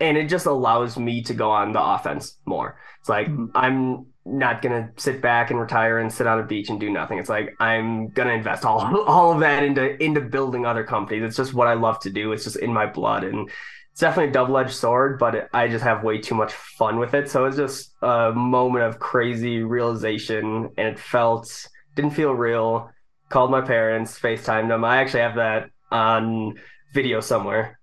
and 0.00 0.16
it 0.16 0.28
just 0.28 0.46
allows 0.46 0.98
me 0.98 1.22
to 1.22 1.34
go 1.34 1.50
on 1.50 1.72
the 1.72 1.82
offense 1.82 2.38
more. 2.44 2.78
It's 3.00 3.08
like 3.08 3.28
Mhm. 3.28 3.50
I'm 3.54 4.06
not 4.26 4.62
gonna 4.62 4.90
sit 4.96 5.20
back 5.20 5.50
and 5.50 5.60
retire 5.60 5.98
and 5.98 6.12
sit 6.12 6.26
on 6.26 6.40
a 6.40 6.44
beach 6.44 6.70
and 6.70 6.80
do 6.80 6.90
nothing. 6.90 7.18
It's 7.18 7.28
like 7.28 7.54
I'm 7.60 8.08
gonna 8.08 8.32
invest 8.32 8.64
all 8.64 9.04
all 9.06 9.32
of 9.32 9.40
that 9.40 9.62
into 9.62 10.02
into 10.02 10.20
building 10.20 10.64
other 10.66 10.84
companies. 10.84 11.22
It's 11.22 11.36
just 11.36 11.54
what 11.54 11.68
I 11.68 11.74
love 11.74 12.00
to 12.00 12.10
do. 12.10 12.32
It's 12.32 12.44
just 12.44 12.56
in 12.56 12.72
my 12.72 12.86
blood, 12.86 13.24
and 13.24 13.50
it's 13.92 14.00
definitely 14.00 14.30
a 14.30 14.32
double 14.32 14.56
edged 14.56 14.72
sword. 14.72 15.18
But 15.18 15.34
it, 15.34 15.48
I 15.52 15.68
just 15.68 15.84
have 15.84 16.02
way 16.04 16.18
too 16.18 16.34
much 16.34 16.52
fun 16.52 16.98
with 16.98 17.14
it. 17.14 17.30
So 17.30 17.44
it's 17.44 17.56
just 17.56 17.92
a 18.02 18.32
moment 18.32 18.84
of 18.84 18.98
crazy 18.98 19.62
realization, 19.62 20.70
and 20.78 20.88
it 20.88 20.98
felt 20.98 21.66
didn't 21.94 22.12
feel 22.12 22.32
real. 22.32 22.90
Called 23.28 23.50
my 23.50 23.62
parents, 23.62 24.18
FaceTimed 24.18 24.68
them. 24.68 24.84
I 24.84 24.98
actually 24.98 25.20
have 25.20 25.36
that 25.36 25.70
on 25.90 26.54
video 26.92 27.20
somewhere. 27.20 27.78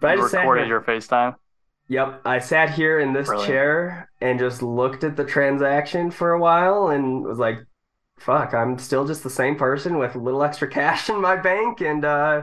But 0.00 0.10
I 0.12 0.16
just 0.16 0.34
recorded 0.34 0.66
here- 0.66 0.74
your 0.74 0.82
FaceTime. 0.82 1.36
Yep, 1.88 2.22
I 2.24 2.38
sat 2.38 2.70
here 2.70 2.98
in 2.98 3.12
this 3.12 3.26
Brilliant. 3.28 3.48
chair 3.50 4.10
and 4.20 4.38
just 4.38 4.62
looked 4.62 5.04
at 5.04 5.16
the 5.16 5.24
transaction 5.24 6.10
for 6.10 6.32
a 6.32 6.38
while 6.38 6.88
and 6.88 7.22
was 7.22 7.38
like, 7.38 7.58
"Fuck, 8.18 8.54
I'm 8.54 8.78
still 8.78 9.06
just 9.06 9.22
the 9.22 9.28
same 9.30 9.56
person 9.56 9.98
with 9.98 10.14
a 10.14 10.18
little 10.18 10.42
extra 10.42 10.66
cash 10.68 11.08
in 11.10 11.20
my 11.20 11.36
bank, 11.36 11.80
and 11.82 12.04
uh, 12.04 12.42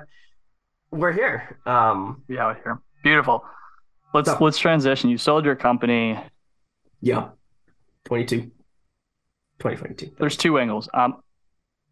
we're 0.91 1.11
here." 1.11 1.57
Um, 1.65 2.21
Be 2.27 2.37
out 2.37 2.57
here. 2.63 2.79
Beautiful. 3.03 3.43
Let's 4.13 4.29
So- 4.29 4.37
let's 4.41 4.59
transition. 4.59 5.09
You 5.09 5.17
sold 5.17 5.43
your 5.45 5.55
company. 5.55 6.19
yep, 7.01 7.35
22, 8.05 8.51
2022. 9.59 10.11
There's 10.19 10.37
two 10.37 10.59
angles. 10.59 10.87
Um, 10.93 11.21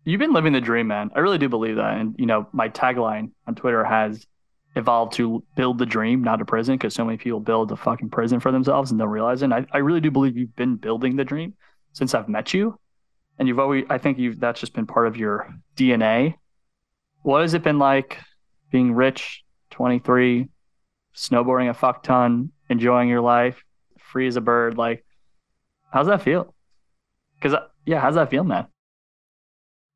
you've 0.05 0.19
been 0.19 0.33
living 0.33 0.53
the 0.53 0.61
dream, 0.61 0.87
man. 0.87 1.09
I 1.15 1.19
really 1.19 1.37
do 1.39 1.49
believe 1.49 1.77
that. 1.77 1.97
And 1.97 2.15
you 2.19 2.25
know, 2.25 2.47
my 2.51 2.69
tagline 2.69 3.31
on 3.47 3.55
Twitter 3.55 3.83
has 3.83 4.25
evolved 4.75 5.13
to 5.13 5.43
build 5.55 5.77
the 5.77 5.85
dream, 5.85 6.23
not 6.23 6.41
a 6.41 6.45
prison, 6.45 6.75
because 6.75 6.93
so 6.93 7.05
many 7.05 7.17
people 7.17 7.39
build 7.39 7.71
a 7.71 7.75
fucking 7.75 8.09
prison 8.09 8.39
for 8.39 8.51
themselves 8.51 8.91
and 8.91 8.99
don't 8.99 9.09
realize 9.09 9.41
it. 9.41 9.51
I, 9.51 9.65
I 9.71 9.79
really 9.79 10.01
do 10.01 10.11
believe 10.11 10.37
you've 10.37 10.55
been 10.55 10.75
building 10.75 11.15
the 11.15 11.25
dream 11.25 11.53
since 11.93 12.13
I've 12.13 12.29
met 12.29 12.53
you. 12.53 12.79
And 13.37 13.47
you've 13.47 13.59
always 13.59 13.85
I 13.89 13.97
think 13.97 14.17
you've 14.17 14.39
that's 14.39 14.59
just 14.59 14.73
been 14.73 14.85
part 14.85 15.07
of 15.07 15.15
your 15.15 15.49
DNA. 15.77 16.35
What 17.21 17.41
has 17.41 17.53
it 17.53 17.63
been 17.63 17.79
like 17.79 18.17
being 18.69 18.93
rich, 18.93 19.43
23, 19.71 20.49
snowboarding 21.15 21.69
a 21.69 21.73
fuck 21.73 22.03
ton, 22.03 22.51
enjoying 22.69 23.07
your 23.07 23.21
life, 23.21 23.63
free 23.97 24.27
as 24.27 24.35
a 24.35 24.41
bird? 24.41 24.77
Like, 24.77 25.05
how's 25.91 26.07
that 26.07 26.21
feel? 26.21 26.53
Because 27.35 27.53
uh, 27.53 27.67
yeah, 27.85 28.01
how's 28.01 28.15
that 28.15 28.29
feel, 28.29 28.43
man? 28.43 28.67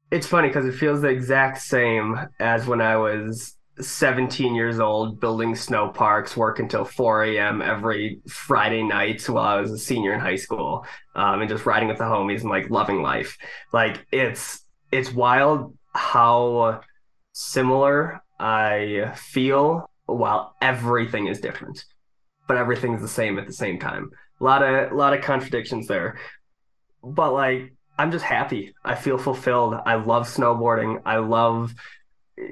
It's 0.09 0.27
funny 0.27 0.47
because 0.47 0.65
it 0.65 0.75
feels 0.75 1.01
the 1.01 1.09
exact 1.09 1.62
same 1.62 2.17
as 2.39 2.65
when 2.65 2.79
I 2.79 2.97
was 2.97 3.57
17 3.79 4.53
years 4.53 4.79
old, 4.79 5.19
building 5.19 5.55
snow 5.55 5.89
parks, 5.89 6.38
work 6.38 6.59
until 6.59 6.86
4 6.86 7.23
a.m. 7.23 7.62
every 7.62 8.19
Friday 8.27 8.83
night 8.83 9.27
while 9.27 9.45
I 9.45 9.59
was 9.62 9.71
a 9.71 9.77
senior 9.77 10.13
in 10.13 10.19
high 10.19 10.36
school, 10.36 10.86
um, 11.15 11.41
and 11.41 11.49
just 11.49 11.65
riding 11.65 11.88
with 11.88 11.97
the 11.97 12.03
homies 12.03 12.41
and 12.41 12.49
like 12.49 12.69
loving 12.69 13.01
life. 13.01 13.38
Like 13.71 14.05
it's 14.12 14.63
it's 14.91 15.12
wild 15.12 15.75
how 15.93 16.81
similar 17.31 18.21
I 18.39 19.13
feel 19.15 19.89
while 20.05 20.55
everything 20.62 21.27
is 21.27 21.39
different, 21.39 21.83
but 22.47 22.57
everything's 22.57 23.01
the 23.01 23.07
same 23.07 23.39
at 23.39 23.47
the 23.47 23.53
same 23.53 23.79
time. 23.79 24.12
A 24.39 24.43
lot 24.43 24.62
of 24.62 24.91
a 24.91 24.95
lot 24.95 25.13
of 25.13 25.23
contradictions 25.23 25.88
there, 25.88 26.19
but 27.03 27.33
like 27.33 27.73
I'm 27.97 28.12
just 28.12 28.25
happy. 28.25 28.73
I 28.83 28.95
feel 28.95 29.17
fulfilled. 29.17 29.75
I 29.86 29.95
love 29.95 30.27
snowboarding. 30.27 31.01
I 31.05 31.17
love 31.17 31.73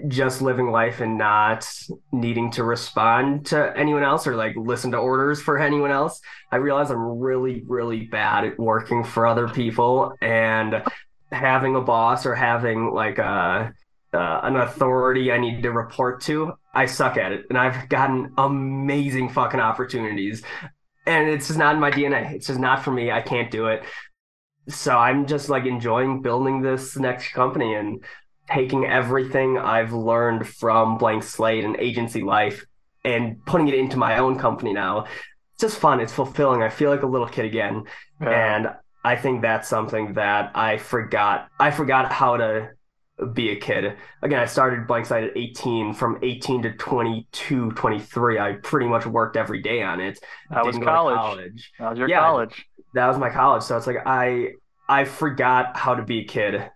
just 0.08 0.42
living 0.42 0.72
life 0.72 1.02
and 1.02 1.18
not 1.18 1.70
needing 2.12 2.52
to 2.52 2.64
respond 2.64 3.46
to 3.48 3.74
anyone 3.78 4.04
else 4.04 4.28
or 4.28 4.36
like 4.36 4.56
listen 4.56 4.92
to 4.92 4.98
orders 4.98 5.42
for 5.42 5.60
anyone 5.60 5.92
else. 5.92 6.22
I 6.52 6.58
realize 6.58 6.90
I'm 6.90 7.20
really, 7.20 7.64
really 7.68 8.02
bad 8.06 8.46
at 8.46 8.60
working 8.60 9.04
for 9.04 9.28
other 9.28 9.48
people 9.48 10.16
and 10.22 10.84
having 11.32 11.76
a 11.76 11.82
boss 11.82 12.26
or 12.26 12.36
having 12.36 12.94
like 12.94 13.18
a 13.18 13.74
uh, 14.14 14.42
an 14.44 14.58
authority 14.58 15.32
I 15.32 15.38
need 15.38 15.64
to 15.64 15.72
report 15.72 16.22
to. 16.24 16.54
I 16.74 16.86
suck 16.86 17.16
at 17.16 17.32
it, 17.32 17.46
and 17.50 17.58
I've 17.58 17.88
gotten 17.88 18.34
amazing 18.38 19.30
fucking 19.30 19.62
opportunities, 19.62 20.44
and 21.06 21.30
it's 21.30 21.48
just 21.48 21.58
not 21.58 21.76
in 21.76 21.82
my 21.82 21.92
DNA. 21.92 22.34
It's 22.34 22.48
just 22.48 22.60
not 22.60 22.84
for 22.84 22.92
me. 22.92 23.10
I 23.10 23.22
can't 23.22 23.50
do 23.50 23.68
it 23.68 23.84
so 24.70 24.98
I'm 24.98 25.26
just 25.26 25.50
like 25.50 25.66
enjoying 25.66 26.22
building 26.22 26.62
this 26.62 26.96
next 26.98 27.34
company 27.34 27.74
and 27.74 28.04
taking 28.50 28.86
everything 28.86 29.58
I've 29.58 29.94
learned 29.94 30.48
from 30.48 30.98
Blank 30.98 31.24
Slate 31.24 31.64
and 31.64 31.76
agency 31.78 32.22
life 32.22 32.66
and 33.04 33.44
putting 33.46 33.68
it 33.68 33.74
into 33.76 33.98
my 33.98 34.18
own 34.18 34.38
company 34.38 34.74
now. 34.74 35.06
It's 35.54 35.62
just 35.62 35.78
fun. 35.80 36.00
It's 36.00 36.14
fulfilling. 36.14 36.62
I 36.62 36.70
feel 36.70 36.90
like 36.90 37.04
a 37.04 37.08
little 37.08 37.28
kid 37.28 37.46
again. 37.46 37.86
And 38.20 38.70
I 39.04 39.16
think 39.16 39.42
that's 39.42 39.68
something 39.68 40.14
that 40.14 40.52
I 40.56 40.78
forgot. 40.78 41.48
I 41.60 41.72
forgot 41.72 42.12
how 42.12 42.38
to 42.38 42.70
be 43.34 43.52
a 43.52 43.56
kid. 43.56 43.96
Again, 44.22 44.40
I 44.40 44.46
started 44.46 44.88
Blank 44.88 45.06
Slate 45.08 45.26
at 45.32 45.38
18. 45.38 45.94
From 45.94 46.20
18 46.22 46.64
to 46.64 46.72
22, 46.74 47.72
23, 47.72 48.40
I 48.40 48.54
pretty 48.64 48.88
much 48.88 49.06
worked 49.06 49.38
every 49.38 49.62
day 49.62 49.82
on 49.82 50.00
it. 50.00 50.20
that 50.50 50.66
was 50.66 50.76
Didn't 50.76 50.86
go 50.86 50.92
to 50.92 50.92
college. 50.92 51.16
college 51.18 51.72
That 51.80 51.90
was 51.92 52.00
your 52.00 52.10
Yeah. 52.10 52.20
college. 52.20 52.66
that 52.94 53.08
was 53.08 53.18
my 53.18 53.30
college 53.30 53.64
so 53.64 53.78
it's 53.78 53.88
like 53.88 54.04
i 54.06 54.50
i 54.90 55.06
forgot 55.06 55.78
how 55.78 55.96
to 55.96 56.04
be 56.04 56.20
a 56.20 56.26
kid 56.26 56.70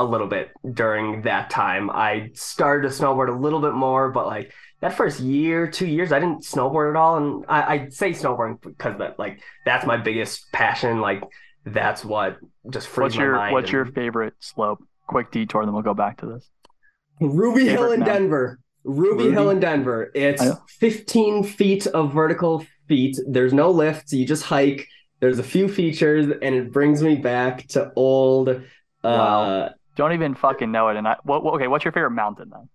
a 0.00 0.04
little 0.04 0.26
bit 0.26 0.50
during 0.72 1.22
that 1.22 1.50
time 1.50 1.90
i 1.90 2.30
started 2.34 2.88
to 2.88 2.94
snowboard 2.94 3.28
a 3.28 3.38
little 3.38 3.60
bit 3.60 3.74
more 3.74 4.10
but 4.10 4.26
like 4.26 4.52
that 4.80 4.94
first 4.96 5.20
year 5.20 5.70
two 5.70 5.86
years 5.86 6.10
i 6.10 6.18
didn't 6.18 6.42
snowboard 6.42 6.90
at 6.90 6.96
all 6.96 7.16
and 7.18 7.44
i 7.48 7.62
i 7.74 7.88
say 7.90 8.10
snowboarding 8.10 8.60
because 8.62 8.98
that 8.98 9.18
like 9.18 9.40
that's 9.66 9.84
my 9.86 9.96
biggest 9.96 10.50
passion 10.52 11.00
like 11.00 11.22
that's 11.66 12.04
what 12.04 12.38
just 12.70 12.88
frees 12.88 13.04
What's 13.04 13.16
my 13.16 13.22
your 13.24 13.36
mind 13.36 13.52
What's 13.52 13.64
and- 13.66 13.72
your 13.72 13.84
favorite 13.86 14.34
slope? 14.40 14.82
Quick 15.06 15.30
detour, 15.30 15.64
then 15.66 15.74
we'll 15.74 15.82
go 15.82 15.92
back 15.92 16.18
to 16.20 16.26
this. 16.26 16.48
Ruby 17.20 17.66
Hill 17.66 17.92
in 17.92 18.00
mountain? 18.00 18.22
Denver. 18.22 18.58
Ruby, 18.84 19.24
Ruby? 19.24 19.34
Hill 19.34 19.50
in 19.50 19.60
Denver. 19.60 20.10
It's 20.14 20.42
15 20.78 21.42
feet 21.44 21.86
of 21.88 22.12
vertical 22.14 22.64
feet. 22.88 23.18
There's 23.28 23.52
no 23.52 23.70
lifts. 23.72 24.12
You 24.12 24.24
just 24.24 24.44
hike. 24.44 24.86
There's 25.20 25.38
a 25.38 25.42
few 25.42 25.68
features, 25.68 26.26
and 26.40 26.54
it 26.54 26.72
brings 26.72 27.02
me 27.02 27.16
back 27.16 27.66
to 27.68 27.92
old. 27.96 28.48
Uh, 28.48 28.60
Wow. 29.02 29.70
Don't 29.96 30.12
even 30.12 30.34
fucking 30.34 30.70
know 30.70 30.88
it. 30.88 30.96
And 30.96 31.06
I, 31.06 31.16
what, 31.24 31.42
okay, 31.54 31.66
what's 31.66 31.84
your 31.84 31.92
favorite 31.92 32.12
mountain 32.12 32.50
then? 32.50 32.68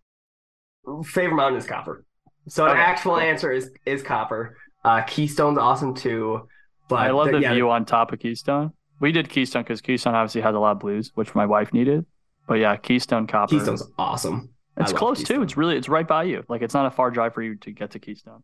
favorite 1.04 1.36
mountain 1.36 1.58
is 1.58 1.66
Copper. 1.66 2.06
So 2.48 2.66
Okay, 2.66 2.76
the 2.76 2.80
actual 2.80 3.18
answer 3.18 3.52
is 3.52 3.72
is 3.86 4.04
Copper. 4.04 4.58
Uh, 4.84 5.02
Keystone's 5.02 5.58
awesome 5.58 5.96
too, 5.96 6.48
but 6.88 6.98
I 6.98 7.12
love 7.12 7.32
the 7.32 7.40
yeah, 7.40 7.54
view 7.54 7.70
on 7.72 7.86
top 7.86 8.14
of 8.14 8.20
Keystone. 8.20 8.72
We 9.00 9.12
did 9.12 9.30
Keystone 9.30 9.64
because 9.64 9.82
Keystone 9.82 10.14
obviously 10.14 10.42
has 10.42 10.56
a 10.56 10.60
lot 10.60 10.74
of 10.74 10.80
blues, 10.80 11.12
which 11.16 11.34
my 11.34 11.46
wife 11.46 11.74
needed. 11.74 12.06
But 12.48 12.56
yeah, 12.56 12.76
Keystone 12.76 13.26
Copper. 13.26 13.56
Keystone's 13.56 13.84
awesome. 13.98 14.50
It's 14.78 14.94
close 14.94 15.24
too. 15.24 15.42
It's 15.42 15.58
really 15.58 15.76
it's 15.76 15.90
right 15.90 16.08
by 16.08 16.24
you. 16.24 16.44
Like 16.48 16.62
it's 16.62 16.74
not 16.74 16.86
a 16.86 16.92
far 16.92 17.10
drive 17.10 17.34
for 17.34 17.42
you 17.42 17.56
to 17.56 17.72
get 17.72 17.92
to 17.92 18.00
Keystone. 18.00 18.44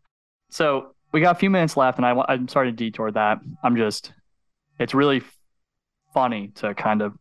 So 0.50 0.94
we 1.12 1.20
got 1.20 1.36
a 1.36 1.38
few 1.38 1.50
minutes 1.50 1.76
left, 1.76 1.98
and 1.98 2.06
I 2.06 2.12
I'm 2.28 2.48
sorry 2.48 2.70
to 2.70 2.76
detour 2.76 3.12
that. 3.12 3.38
I'm 3.62 3.76
just 3.76 4.12
it's 4.78 4.94
really 4.94 5.22
funny 6.12 6.48
to 6.56 6.74
kind 6.74 7.02
of 7.02 7.14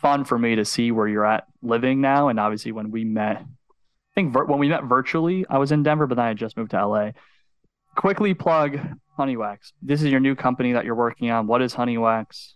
fun 0.00 0.24
for 0.24 0.38
me 0.38 0.56
to 0.56 0.64
see 0.64 0.90
where 0.90 1.08
you're 1.08 1.26
at 1.26 1.44
living 1.62 2.00
now. 2.00 2.28
And 2.28 2.40
obviously 2.40 2.72
when 2.72 2.90
we 2.90 3.04
met, 3.04 3.36
I 3.36 4.14
think 4.14 4.32
vir- 4.32 4.46
when 4.46 4.58
we 4.58 4.68
met 4.68 4.84
virtually, 4.84 5.44
I 5.48 5.58
was 5.58 5.72
in 5.72 5.82
Denver, 5.82 6.06
but 6.06 6.16
then 6.16 6.26
I 6.26 6.34
just 6.34 6.56
moved 6.56 6.70
to 6.72 6.86
LA. 6.86 7.10
Quickly 7.96 8.34
plug 8.34 8.78
Honeywax. 9.18 9.72
This 9.82 10.02
is 10.02 10.10
your 10.10 10.20
new 10.20 10.34
company 10.34 10.72
that 10.72 10.84
you're 10.84 10.94
working 10.94 11.30
on. 11.30 11.46
What 11.46 11.62
is 11.62 11.74
Honeywax? 11.74 12.52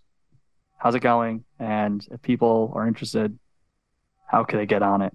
How's 0.77 0.95
it 0.95 1.01
going? 1.01 1.45
And 1.59 2.05
if 2.11 2.21
people 2.21 2.73
are 2.75 2.87
interested, 2.87 3.37
how 4.27 4.43
can 4.43 4.59
they 4.59 4.65
get 4.65 4.81
on 4.81 5.01
it? 5.01 5.13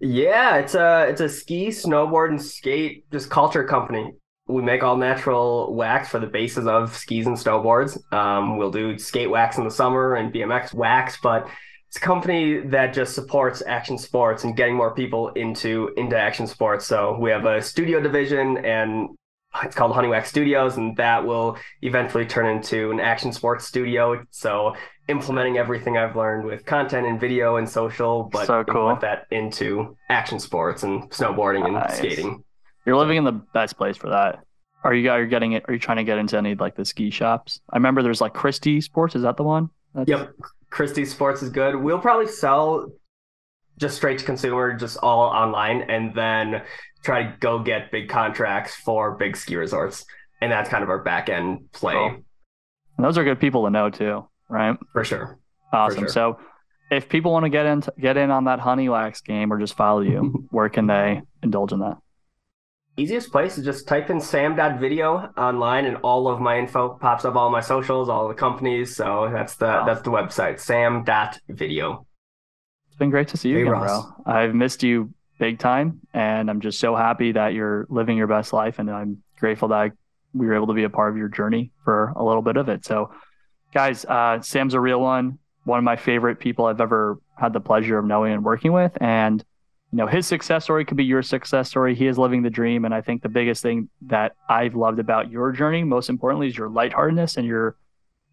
Yeah, 0.00 0.56
it's 0.56 0.74
a 0.74 1.06
it's 1.08 1.20
a 1.20 1.28
ski, 1.28 1.68
snowboard, 1.68 2.30
and 2.30 2.42
skate 2.42 3.10
just 3.10 3.30
culture 3.30 3.64
company. 3.64 4.12
We 4.46 4.60
make 4.62 4.82
all 4.82 4.96
natural 4.96 5.74
wax 5.74 6.08
for 6.10 6.18
the 6.18 6.26
bases 6.26 6.66
of 6.66 6.94
skis 6.94 7.26
and 7.26 7.36
snowboards. 7.36 7.98
Um, 8.12 8.58
we'll 8.58 8.70
do 8.70 8.98
skate 8.98 9.30
wax 9.30 9.56
in 9.56 9.64
the 9.64 9.70
summer 9.70 10.16
and 10.16 10.32
BMX 10.32 10.74
wax, 10.74 11.18
but 11.22 11.48
it's 11.88 11.96
a 11.96 12.00
company 12.00 12.60
that 12.60 12.92
just 12.92 13.14
supports 13.14 13.62
action 13.66 13.96
sports 13.96 14.44
and 14.44 14.54
getting 14.54 14.74
more 14.76 14.94
people 14.94 15.28
into 15.30 15.92
into 15.96 16.18
action 16.18 16.46
sports. 16.46 16.84
So 16.84 17.16
we 17.18 17.30
have 17.30 17.46
a 17.46 17.62
studio 17.62 18.00
division 18.00 18.58
and 18.58 19.08
it's 19.62 19.76
called 19.76 19.92
Honeywax 19.92 20.26
Studios, 20.26 20.76
and 20.76 20.96
that 20.96 21.24
will 21.24 21.56
eventually 21.82 22.26
turn 22.26 22.46
into 22.46 22.90
an 22.90 22.98
action 23.00 23.32
sports 23.32 23.64
studio. 23.64 24.24
So 24.30 24.74
implementing 25.08 25.56
everything 25.58 25.96
I've 25.96 26.16
learned 26.16 26.44
with 26.44 26.66
content 26.66 27.06
and 27.06 27.20
video 27.20 27.56
and 27.56 27.68
social, 27.68 28.24
but 28.24 28.46
So 28.46 28.64
cool. 28.64 28.96
that 29.00 29.26
into 29.30 29.96
action 30.10 30.38
sports 30.40 30.82
and 30.82 31.04
snowboarding 31.10 31.64
and 31.64 31.74
Nice. 31.74 31.96
skating. 31.98 32.42
You're 32.86 32.96
living 32.96 33.16
in 33.16 33.24
the 33.24 33.32
best 33.32 33.76
place 33.76 33.96
for 33.96 34.10
that. 34.10 34.44
Are 34.82 34.92
you 34.92 35.10
are 35.10 35.22
you 35.22 35.28
getting 35.28 35.52
it? 35.52 35.64
Are 35.66 35.72
you 35.72 35.78
trying 35.80 35.96
to 35.96 36.04
get 36.04 36.18
into 36.18 36.36
any 36.36 36.54
like 36.54 36.76
the 36.76 36.84
ski 36.84 37.10
shops? 37.10 37.60
I 37.70 37.76
remember 37.76 38.02
there's 38.02 38.20
like 38.20 38.34
Christie 38.34 38.80
Sports. 38.80 39.16
Is 39.16 39.22
that 39.22 39.36
the 39.36 39.42
one? 39.42 39.70
That's, 39.94 40.08
Yep. 40.08 40.34
Christie 40.70 41.06
Sports 41.06 41.42
is 41.42 41.50
good. 41.50 41.76
We'll 41.76 42.00
probably 42.00 42.26
sell 42.26 42.90
just 43.78 43.96
straight 43.96 44.18
to 44.18 44.24
consumer, 44.24 44.74
just 44.74 44.98
all 44.98 45.20
online, 45.20 45.82
and 45.82 46.14
then 46.14 46.62
try 47.02 47.22
to 47.24 47.36
go 47.40 47.60
get 47.60 47.90
big 47.90 48.08
contracts 48.08 48.74
for 48.74 49.12
big 49.16 49.36
ski 49.36 49.56
resorts. 49.56 50.04
And 50.40 50.52
that's 50.52 50.68
kind 50.68 50.82
of 50.82 50.90
our 50.90 50.98
back 50.98 51.28
end 51.28 51.70
play. 51.72 51.94
Cool. 51.94 52.22
And 52.96 53.04
those 53.04 53.16
are 53.16 53.24
good 53.24 53.40
people 53.40 53.64
to 53.64 53.70
know 53.70 53.88
too, 53.88 54.28
right? 54.48 54.76
For 54.92 55.04
sure. 55.04 55.38
Awesome. 55.72 55.94
For 55.94 56.00
sure. 56.02 56.08
So 56.08 56.38
if 56.90 57.08
people 57.08 57.32
want 57.32 57.44
to 57.44 57.50
get 57.50 57.66
in 57.66 57.82
get 57.98 58.16
in 58.16 58.30
on 58.30 58.44
that 58.44 58.60
honey 58.60 58.88
wax 58.88 59.20
game 59.22 59.52
or 59.52 59.58
just 59.58 59.74
follow 59.74 60.00
you, 60.00 60.46
where 60.50 60.68
can 60.68 60.86
they 60.86 61.22
indulge 61.42 61.72
in 61.72 61.80
that? 61.80 61.96
Easiest 62.96 63.32
place 63.32 63.58
is 63.58 63.64
just 63.64 63.88
type 63.88 64.08
in 64.08 64.20
sam.video 64.20 65.32
online 65.36 65.84
and 65.84 65.96
all 66.04 66.28
of 66.28 66.40
my 66.40 66.58
info 66.58 66.90
pops 66.90 67.24
up 67.24 67.34
all 67.34 67.50
my 67.50 67.60
socials, 67.60 68.08
all 68.08 68.28
the 68.28 68.34
companies. 68.34 68.94
So 68.94 69.28
that's 69.32 69.56
the 69.56 69.66
wow. 69.66 69.84
that's 69.84 70.02
the 70.02 70.10
website, 70.10 70.60
sam.video. 70.60 72.06
It's 72.86 72.96
been 72.96 73.10
great 73.10 73.26
to 73.28 73.36
see 73.36 73.48
you 73.48 73.56
hey, 73.56 73.62
again, 73.62 73.72
Ross. 73.72 74.04
bro. 74.04 74.32
I've 74.32 74.54
missed 74.54 74.84
you 74.84 75.12
big 75.40 75.58
time 75.58 76.00
and 76.12 76.48
I'm 76.48 76.60
just 76.60 76.78
so 76.78 76.94
happy 76.94 77.32
that 77.32 77.52
you're 77.52 77.88
living 77.90 78.16
your 78.16 78.28
best 78.28 78.52
life 78.52 78.78
and 78.78 78.88
I'm 78.88 79.24
grateful 79.40 79.66
that 79.68 79.74
I, 79.74 79.90
we 80.32 80.46
were 80.46 80.54
able 80.54 80.68
to 80.68 80.74
be 80.74 80.84
a 80.84 80.90
part 80.90 81.10
of 81.10 81.16
your 81.16 81.28
journey 81.28 81.72
for 81.82 82.12
a 82.14 82.24
little 82.24 82.42
bit 82.42 82.56
of 82.56 82.68
it. 82.68 82.84
So 82.84 83.12
guys, 83.72 84.04
uh, 84.04 84.40
Sam's 84.40 84.74
a 84.74 84.80
real 84.80 85.00
one, 85.00 85.40
one 85.64 85.78
of 85.78 85.84
my 85.84 85.96
favorite 85.96 86.38
people 86.38 86.66
I've 86.66 86.80
ever 86.80 87.18
had 87.36 87.52
the 87.52 87.60
pleasure 87.60 87.98
of 87.98 88.04
knowing 88.04 88.32
and 88.32 88.44
working 88.44 88.72
with 88.72 88.96
and 89.00 89.44
you 89.94 89.98
know 89.98 90.08
his 90.08 90.26
success 90.26 90.64
story 90.64 90.84
could 90.84 90.96
be 90.96 91.04
your 91.04 91.22
success 91.22 91.68
story. 91.68 91.94
He 91.94 92.08
is 92.08 92.18
living 92.18 92.42
the 92.42 92.50
dream. 92.50 92.84
And 92.84 92.92
i 92.92 93.00
think 93.00 93.22
the 93.22 93.28
biggest 93.28 93.62
thing 93.62 93.88
that 94.08 94.34
i've 94.48 94.74
loved 94.74 94.98
about 94.98 95.30
your 95.30 95.52
journey 95.52 95.84
most 95.84 96.10
importantly 96.10 96.48
is 96.48 96.58
your 96.58 96.68
lightheartedness 96.68 97.36
and 97.36 97.46
your 97.46 97.76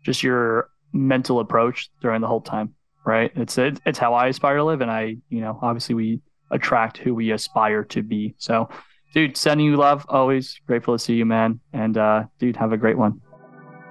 just 0.04 0.24
your 0.24 0.72
mental 0.92 1.40
approach 1.40 1.92
during 2.02 2.20
the 2.20 2.28
whole 2.28 2.42
time 2.42 2.74
right? 3.06 3.32
It's 3.36 3.60
it, 3.60 3.80
it's 3.86 4.00
how 4.00 4.16
i 4.16 4.28
aspire 4.28 4.58
to 4.58 4.64
live. 4.64 4.82
And 4.82 4.90
i 4.90 5.18
you 5.30 5.42
know 5.42 5.60
obviously 5.62 5.94
we 5.94 6.22
attract 6.50 6.98
who 6.98 7.14
we 7.14 7.30
aspire 7.30 7.84
to 7.84 8.02
be. 8.02 8.34
So 8.40 8.68
dude 9.14 9.38
sending 9.38 9.68
you 9.68 9.78
love 9.78 10.04
always 10.10 10.60
grateful 10.66 10.96
to 10.96 11.00
see 11.00 11.14
you 11.14 11.28
man. 11.28 11.60
And 11.74 11.96
uh 11.96 12.24
dude 12.40 12.58
have 12.58 12.72
a 12.72 12.78
great 12.78 12.98
one. 12.98 13.22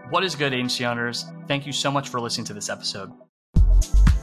What 0.09 0.25
is 0.25 0.35
good 0.35 0.53
agency 0.53 0.85
owners 0.85 1.25
thank 1.47 1.67
you 1.67 1.73
so 1.73 1.93
much 1.93 2.09
for 2.09 2.21
listening 2.21 2.47
to 2.47 2.55
this 2.55 2.69
episode 2.69 3.13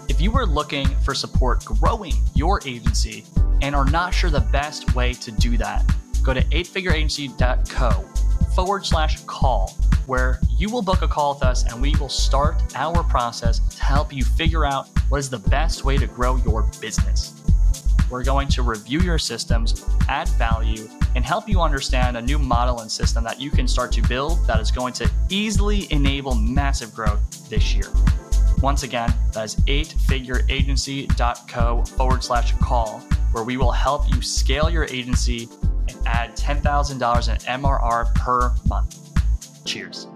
if 0.10 0.22
you 0.22 0.34
are 0.36 0.46
looking 0.46 0.88
for 1.04 1.14
support 1.14 1.64
growing 1.66 2.14
your 2.34 2.62
agency 2.66 3.26
and 3.62 3.76
are 3.76 3.86
not 3.86 4.14
sure 4.14 4.30
the 4.30 4.40
best 4.40 4.96
way 4.96 5.14
to 5.14 5.32
do 5.32 5.58
that, 5.58 5.86
go 6.24 6.34
to 6.34 6.44
eightfigureagency.co 6.46 8.06
forward 8.56 8.86
slash 8.86 9.22
call, 9.26 9.76
where 10.06 10.40
you 10.58 10.70
will 10.70 10.82
book 10.82 11.02
a 11.02 11.08
call 11.08 11.34
with 11.34 11.44
us 11.44 11.66
and 11.66 11.82
we 11.82 11.94
will 12.00 12.10
start 12.10 12.56
our 12.76 13.04
process 13.04 13.60
to 13.76 13.84
help 13.84 14.14
you 14.14 14.24
figure 14.24 14.66
out 14.66 14.88
what 15.10 15.18
is 15.18 15.30
the 15.30 15.40
best 15.40 15.84
way 15.84 15.98
to 15.98 16.08
grow 16.08 16.38
your 16.38 16.64
business. 16.82 17.34
We're 18.10 18.24
going 18.24 18.48
to 18.50 18.62
review 18.62 19.02
your 19.02 19.20
systems, 19.20 19.86
add 20.08 20.30
value, 20.30 20.90
and 21.16 21.26
help 21.26 21.50
you 21.50 21.60
understand 21.60 22.16
a 22.16 22.22
new 22.22 22.40
model 22.40 22.80
and 22.80 22.90
system 22.90 23.24
that 23.26 23.42
you 23.42 23.52
can 23.52 23.68
start 23.68 23.92
to 23.94 24.02
build 24.08 24.46
that 24.48 24.62
is 24.62 24.72
going 24.72 24.94
to 24.94 25.12
easily 25.30 25.92
enable 25.92 26.34
massive 26.34 26.94
growth 26.96 27.50
this 27.50 27.76
year. 27.76 27.92
Once 28.62 28.84
again, 28.84 29.12
that 29.34 29.46
is 29.46 29.56
eightfigureagency.co 29.56 31.84
forward 31.84 32.24
slash 32.24 32.54
call, 32.58 33.00
where 33.32 33.44
we 33.44 33.58
will 33.58 33.72
help 33.72 34.08
you 34.14 34.22
scale 34.22 34.70
your 34.70 34.84
agency 34.86 35.50
and 35.88 35.98
add 36.06 36.36
$10,000 36.36 37.30
in 37.30 37.38
MRR 37.62 38.14
per 38.16 38.54
month. 38.68 39.00
Cheers. 39.66 40.08